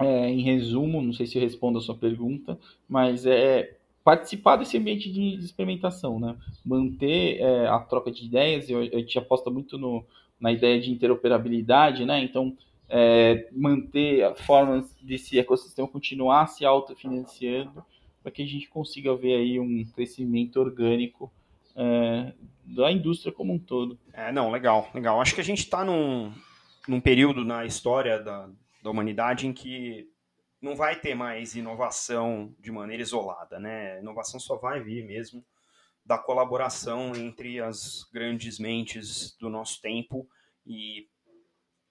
é, 0.00 0.28
em 0.28 0.42
resumo, 0.42 1.00
não 1.00 1.12
sei 1.12 1.28
se 1.28 1.38
eu 1.38 1.42
respondo 1.42 1.78
a 1.78 1.80
sua 1.80 1.94
pergunta, 1.94 2.58
mas 2.88 3.24
é 3.24 3.78
participar 4.02 4.56
desse 4.56 4.76
ambiente 4.76 5.12
de, 5.12 5.36
experimentação, 5.36 6.18
né? 6.18 6.36
Manter 6.64 7.38
é, 7.38 7.68
a 7.68 7.78
troca 7.78 8.10
de 8.10 8.24
ideias, 8.24 8.68
eu, 8.68 8.80
a 8.80 8.98
gente 8.98 9.16
aposta 9.16 9.48
muito 9.48 9.78
no, 9.78 10.04
na 10.40 10.50
ideia 10.50 10.80
de 10.80 10.90
interoperabilidade, 10.90 12.04
né? 12.04 12.20
Então, 12.24 12.56
é, 12.88 13.48
manter 13.52 14.34
formas 14.34 14.92
desse 15.00 15.38
ecossistema 15.38 15.86
continuar 15.86 16.48
se 16.48 16.64
autofinanciando 16.64 17.84
para 18.24 18.32
que 18.32 18.42
a 18.42 18.46
gente 18.46 18.68
consiga 18.68 19.14
ver 19.14 19.36
aí 19.36 19.60
um 19.60 19.84
crescimento 19.94 20.58
orgânico 20.58 21.32
é, 21.76 22.32
da 22.64 22.90
indústria 22.90 23.32
como 23.32 23.52
um 23.52 23.58
todo. 23.58 23.98
É, 24.12 24.32
não, 24.32 24.50
legal, 24.50 24.90
legal. 24.94 25.20
Acho 25.20 25.34
que 25.34 25.40
a 25.40 25.44
gente 25.44 25.60
está 25.60 25.84
num, 25.84 26.32
num 26.86 27.00
período 27.00 27.44
na 27.44 27.64
história 27.64 28.18
da, 28.18 28.48
da 28.82 28.90
humanidade 28.90 29.46
em 29.46 29.52
que 29.52 30.08
não 30.60 30.76
vai 30.76 30.98
ter 30.98 31.14
mais 31.14 31.56
inovação 31.56 32.54
de 32.60 32.70
maneira 32.70 33.02
isolada, 33.02 33.58
né? 33.58 33.98
Inovação 34.00 34.38
só 34.38 34.56
vai 34.56 34.80
vir 34.80 35.04
mesmo 35.04 35.44
da 36.04 36.18
colaboração 36.18 37.14
entre 37.14 37.60
as 37.60 38.08
grandes 38.12 38.58
mentes 38.58 39.36
do 39.38 39.48
nosso 39.48 39.80
tempo 39.80 40.28
e, 40.66 41.08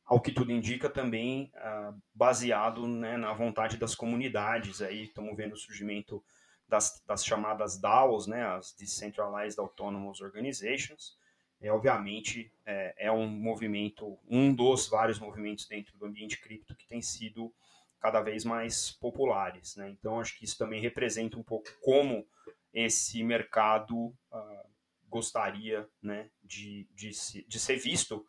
ao 0.05 0.19
que 0.19 0.31
tudo 0.31 0.51
indica, 0.51 0.89
também 0.89 1.51
uh, 1.55 2.01
baseado 2.13 2.87
né, 2.87 3.17
na 3.17 3.33
vontade 3.33 3.77
das 3.77 3.95
comunidades. 3.95 4.81
Aí 4.81 5.03
estamos 5.03 5.35
vendo 5.35 5.53
o 5.53 5.57
surgimento 5.57 6.23
das, 6.71 7.03
das 7.05 7.25
chamadas 7.25 7.77
DAOs, 7.77 8.27
né, 8.27 8.45
as 8.45 8.73
Decentralized 8.73 9.60
Autonomous 9.60 10.21
Organizations, 10.21 11.17
é, 11.60 11.69
obviamente 11.69 12.49
é, 12.65 12.95
é, 13.07 13.12
um 13.12 13.27
movimento, 13.27 14.17
um 14.27 14.55
dos 14.55 14.88
vários 14.88 15.19
movimentos 15.19 15.67
dentro 15.67 15.95
do 15.97 16.05
ambiente 16.05 16.39
cripto 16.39 16.73
que 16.73 16.88
tem 16.88 17.01
sido 17.01 17.53
cada 17.99 18.21
vez 18.21 18.45
mais 18.45 18.89
populares. 18.89 19.75
Né? 19.75 19.89
Então, 19.89 20.19
acho 20.19 20.39
que 20.39 20.45
isso 20.45 20.57
também 20.57 20.81
representa 20.81 21.38
um 21.38 21.43
pouco 21.43 21.69
como 21.81 22.25
esse 22.73 23.21
mercado 23.21 24.07
uh, 24.31 24.69
gostaria 25.10 25.86
né, 26.01 26.31
de, 26.41 26.88
de, 26.95 27.12
de, 27.45 27.60
ser 27.60 27.75
visto 27.75 28.25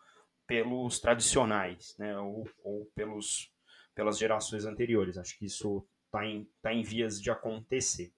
pelos 0.48 0.98
tradicionais 0.98 1.96
né, 1.96 2.18
ou, 2.18 2.46
ou 2.64 2.90
pelos, 2.92 3.50
pelas 3.94 4.18
gerações 4.18 4.64
anteriores. 4.64 5.16
Acho 5.16 5.38
que 5.38 5.46
isso 5.46 5.86
está 6.06 6.26
em, 6.26 6.46
tá 6.60 6.74
em 6.74 6.82
vias 6.82 7.22
de 7.22 7.30
acontecer. 7.30 8.12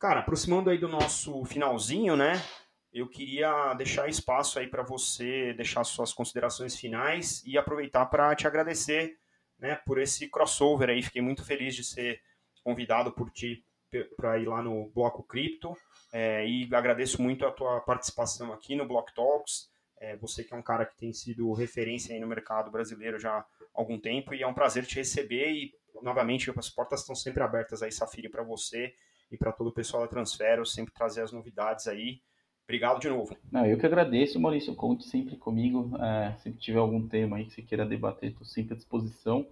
Cara, 0.00 0.20
aproximando 0.20 0.70
aí 0.70 0.78
do 0.78 0.88
nosso 0.88 1.44
finalzinho, 1.44 2.16
né? 2.16 2.42
Eu 2.90 3.06
queria 3.06 3.74
deixar 3.74 4.08
espaço 4.08 4.58
aí 4.58 4.66
para 4.66 4.82
você 4.82 5.52
deixar 5.52 5.84
suas 5.84 6.10
considerações 6.10 6.74
finais 6.74 7.42
e 7.44 7.58
aproveitar 7.58 8.06
para 8.06 8.34
te 8.34 8.46
agradecer, 8.46 9.18
né, 9.58 9.74
por 9.84 10.00
esse 10.00 10.26
crossover 10.30 10.88
aí. 10.88 11.02
Fiquei 11.02 11.20
muito 11.20 11.44
feliz 11.44 11.74
de 11.74 11.84
ser 11.84 12.18
convidado 12.64 13.12
por 13.12 13.30
ti 13.30 13.62
para 14.16 14.38
ir 14.38 14.48
lá 14.48 14.62
no 14.62 14.88
Bloco 14.88 15.22
Cripto 15.22 15.76
é, 16.14 16.48
e 16.48 16.74
agradeço 16.74 17.20
muito 17.20 17.44
a 17.44 17.52
tua 17.52 17.78
participação 17.82 18.54
aqui 18.54 18.74
no 18.74 18.88
Block 18.88 19.14
Talks. 19.14 19.68
É, 19.98 20.16
você 20.16 20.42
que 20.42 20.54
é 20.54 20.56
um 20.56 20.62
cara 20.62 20.86
que 20.86 20.96
tem 20.96 21.12
sido 21.12 21.52
referência 21.52 22.14
aí 22.14 22.20
no 22.20 22.26
mercado 22.26 22.70
brasileiro 22.70 23.18
já 23.18 23.36
há 23.36 23.44
algum 23.74 24.00
tempo 24.00 24.32
e 24.32 24.42
é 24.42 24.46
um 24.46 24.54
prazer 24.54 24.86
te 24.86 24.96
receber 24.96 25.50
e 25.50 25.74
novamente 26.02 26.50
as 26.56 26.70
portas 26.70 27.00
estão 27.00 27.14
sempre 27.14 27.42
abertas 27.42 27.82
aí, 27.82 27.92
Safiri, 27.92 28.30
para 28.30 28.42
você 28.42 28.94
e 29.30 29.36
para 29.36 29.52
todo 29.52 29.68
o 29.68 29.72
pessoal 29.72 30.02
da 30.02 30.08
Transfero, 30.08 30.66
sempre 30.66 30.92
trazer 30.92 31.22
as 31.22 31.32
novidades 31.32 31.86
aí. 31.86 32.20
Obrigado 32.64 33.00
de 33.00 33.08
novo. 33.08 33.36
Não, 33.50 33.66
eu 33.66 33.76
que 33.78 33.86
agradeço, 33.86 34.38
Maurício. 34.38 34.74
Conte 34.74 35.04
sempre 35.04 35.36
comigo. 35.36 35.90
É, 36.00 36.34
se 36.38 36.52
tiver 36.52 36.78
algum 36.78 37.06
tema 37.06 37.36
aí 37.36 37.44
que 37.44 37.52
você 37.52 37.62
queira 37.62 37.84
debater, 37.84 38.30
estou 38.30 38.44
sempre 38.44 38.74
à 38.74 38.76
disposição. 38.76 39.46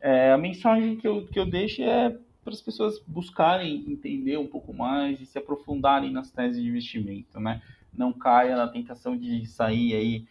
É, 0.00 0.32
a 0.32 0.38
mensagem 0.38 0.96
que 0.96 1.06
eu, 1.06 1.26
que 1.26 1.38
eu 1.38 1.46
deixo 1.46 1.82
é 1.82 2.16
para 2.42 2.52
as 2.52 2.60
pessoas 2.60 2.98
buscarem 3.06 3.84
entender 3.90 4.36
um 4.36 4.46
pouco 4.46 4.74
mais 4.74 5.20
e 5.20 5.26
se 5.26 5.38
aprofundarem 5.38 6.12
nas 6.12 6.30
teses 6.30 6.60
de 6.60 6.68
investimento, 6.68 7.40
né? 7.40 7.62
Não 7.92 8.12
caia 8.12 8.56
na 8.56 8.68
tentação 8.68 9.16
de 9.16 9.46
sair 9.46 9.94
aí 9.94 10.26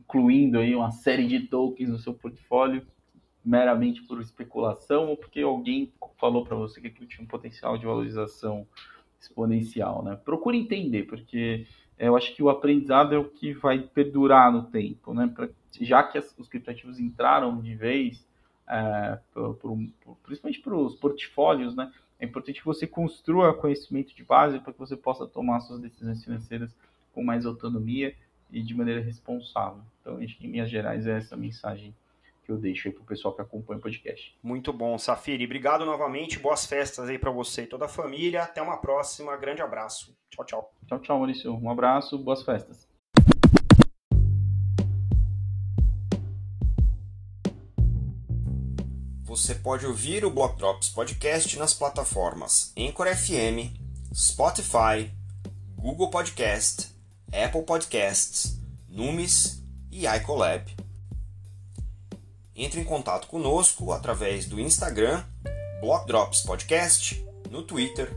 incluindo 0.00 0.58
aí 0.58 0.74
uma 0.74 0.90
série 0.90 1.26
de 1.26 1.40
tokens 1.40 1.90
no 1.90 1.98
seu 1.98 2.14
portfólio 2.14 2.86
meramente 3.48 4.02
por 4.02 4.20
especulação 4.20 5.08
ou 5.08 5.16
porque 5.16 5.40
alguém 5.40 5.90
falou 6.18 6.44
para 6.44 6.54
você 6.54 6.82
que 6.82 6.88
aquilo 6.88 7.06
tinha 7.06 7.24
um 7.24 7.28
potencial 7.28 7.78
de 7.78 7.86
valorização 7.86 8.66
exponencial, 9.18 10.04
né? 10.04 10.16
Procure 10.16 10.58
entender, 10.58 11.04
porque 11.04 11.66
eu 11.98 12.14
acho 12.14 12.34
que 12.36 12.42
o 12.42 12.50
aprendizado 12.50 13.14
é 13.14 13.18
o 13.18 13.24
que 13.24 13.54
vai 13.54 13.78
perdurar 13.78 14.52
no 14.52 14.64
tempo, 14.64 15.14
né? 15.14 15.32
Pra, 15.34 15.48
já 15.80 16.02
que 16.02 16.18
as, 16.18 16.34
os 16.38 16.46
criptativos 16.46 17.00
entraram 17.00 17.58
de 17.58 17.74
vez, 17.74 18.26
é, 18.68 19.18
principalmente 20.22 20.60
para 20.60 20.76
os 20.76 20.94
portfólios, 20.96 21.74
né? 21.74 21.90
É 22.20 22.26
importante 22.26 22.60
que 22.60 22.66
você 22.66 22.86
construa 22.86 23.54
conhecimento 23.54 24.14
de 24.14 24.24
base 24.24 24.58
para 24.58 24.74
que 24.74 24.78
você 24.78 24.96
possa 24.96 25.26
tomar 25.26 25.60
suas 25.60 25.80
decisões 25.80 26.22
financeiras 26.22 26.76
com 27.14 27.24
mais 27.24 27.46
autonomia 27.46 28.14
e 28.50 28.62
de 28.62 28.74
maneira 28.74 29.00
responsável. 29.00 29.80
Então, 30.00 30.18
acho 30.18 30.36
que, 30.36 30.46
em 30.46 30.50
linhas 30.50 30.68
gerais, 30.68 31.06
é 31.06 31.16
essa 31.16 31.36
mensagem 31.36 31.94
que 32.48 32.52
eu 32.52 32.56
deixo 32.56 32.88
aí 32.88 32.94
pro 32.94 33.04
pessoal 33.04 33.34
que 33.34 33.42
acompanha 33.42 33.78
o 33.78 33.82
podcast. 33.82 34.34
Muito 34.42 34.72
bom, 34.72 34.96
Safiri. 34.96 35.44
Obrigado 35.44 35.84
novamente. 35.84 36.38
Boas 36.38 36.64
festas 36.64 37.06
aí 37.06 37.18
para 37.18 37.30
você 37.30 37.64
e 37.64 37.66
toda 37.66 37.84
a 37.84 37.88
família. 37.88 38.42
Até 38.42 38.62
uma 38.62 38.78
próxima. 38.78 39.36
Grande 39.36 39.60
abraço. 39.60 40.16
Tchau, 40.30 40.46
tchau. 40.46 40.74
Tchau, 40.86 40.98
tchau, 40.98 41.18
Maurício. 41.18 41.54
Um 41.54 41.70
abraço. 41.70 42.16
Boas 42.16 42.42
festas. 42.42 42.88
Você 49.24 49.54
pode 49.54 49.84
ouvir 49.84 50.24
o 50.24 50.30
Block 50.30 50.56
Drops 50.56 50.88
Podcast 50.88 51.58
nas 51.58 51.74
plataformas 51.74 52.72
Anchor 52.78 53.14
FM, 53.14 53.76
Spotify, 54.14 55.12
Google 55.76 56.08
Podcast, 56.08 56.96
Apple 57.30 57.62
Podcasts, 57.64 58.58
Numis 58.88 59.62
e 59.92 60.06
iColab. 60.06 60.77
Entre 62.60 62.80
em 62.80 62.84
contato 62.84 63.28
conosco 63.28 63.92
através 63.92 64.46
do 64.46 64.58
Instagram, 64.58 65.22
Block 65.80 66.08
Drops 66.08 66.40
Podcast, 66.40 67.24
no 67.52 67.62
Twitter, 67.62 68.10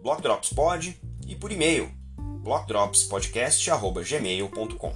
Block 0.00 0.22
Drops 0.22 0.50
Pod 0.50 0.96
e 1.26 1.34
por 1.34 1.50
e-mail, 1.50 1.90
blockdropspodcast@gmail.com. 2.44 4.92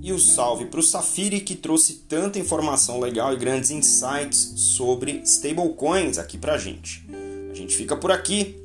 E 0.00 0.12
o 0.12 0.18
salve 0.20 0.66
para 0.66 0.78
o 0.78 0.82
Safiri 0.84 1.40
que 1.40 1.56
trouxe 1.56 2.04
tanta 2.08 2.38
informação 2.38 3.00
legal 3.00 3.32
e 3.32 3.36
grandes 3.36 3.72
insights 3.72 4.52
sobre 4.54 5.22
stablecoins 5.24 6.18
aqui 6.18 6.38
para 6.38 6.56
gente. 6.56 7.04
A 7.50 7.54
gente 7.54 7.74
fica 7.74 7.96
por 7.96 8.12
aqui, 8.12 8.64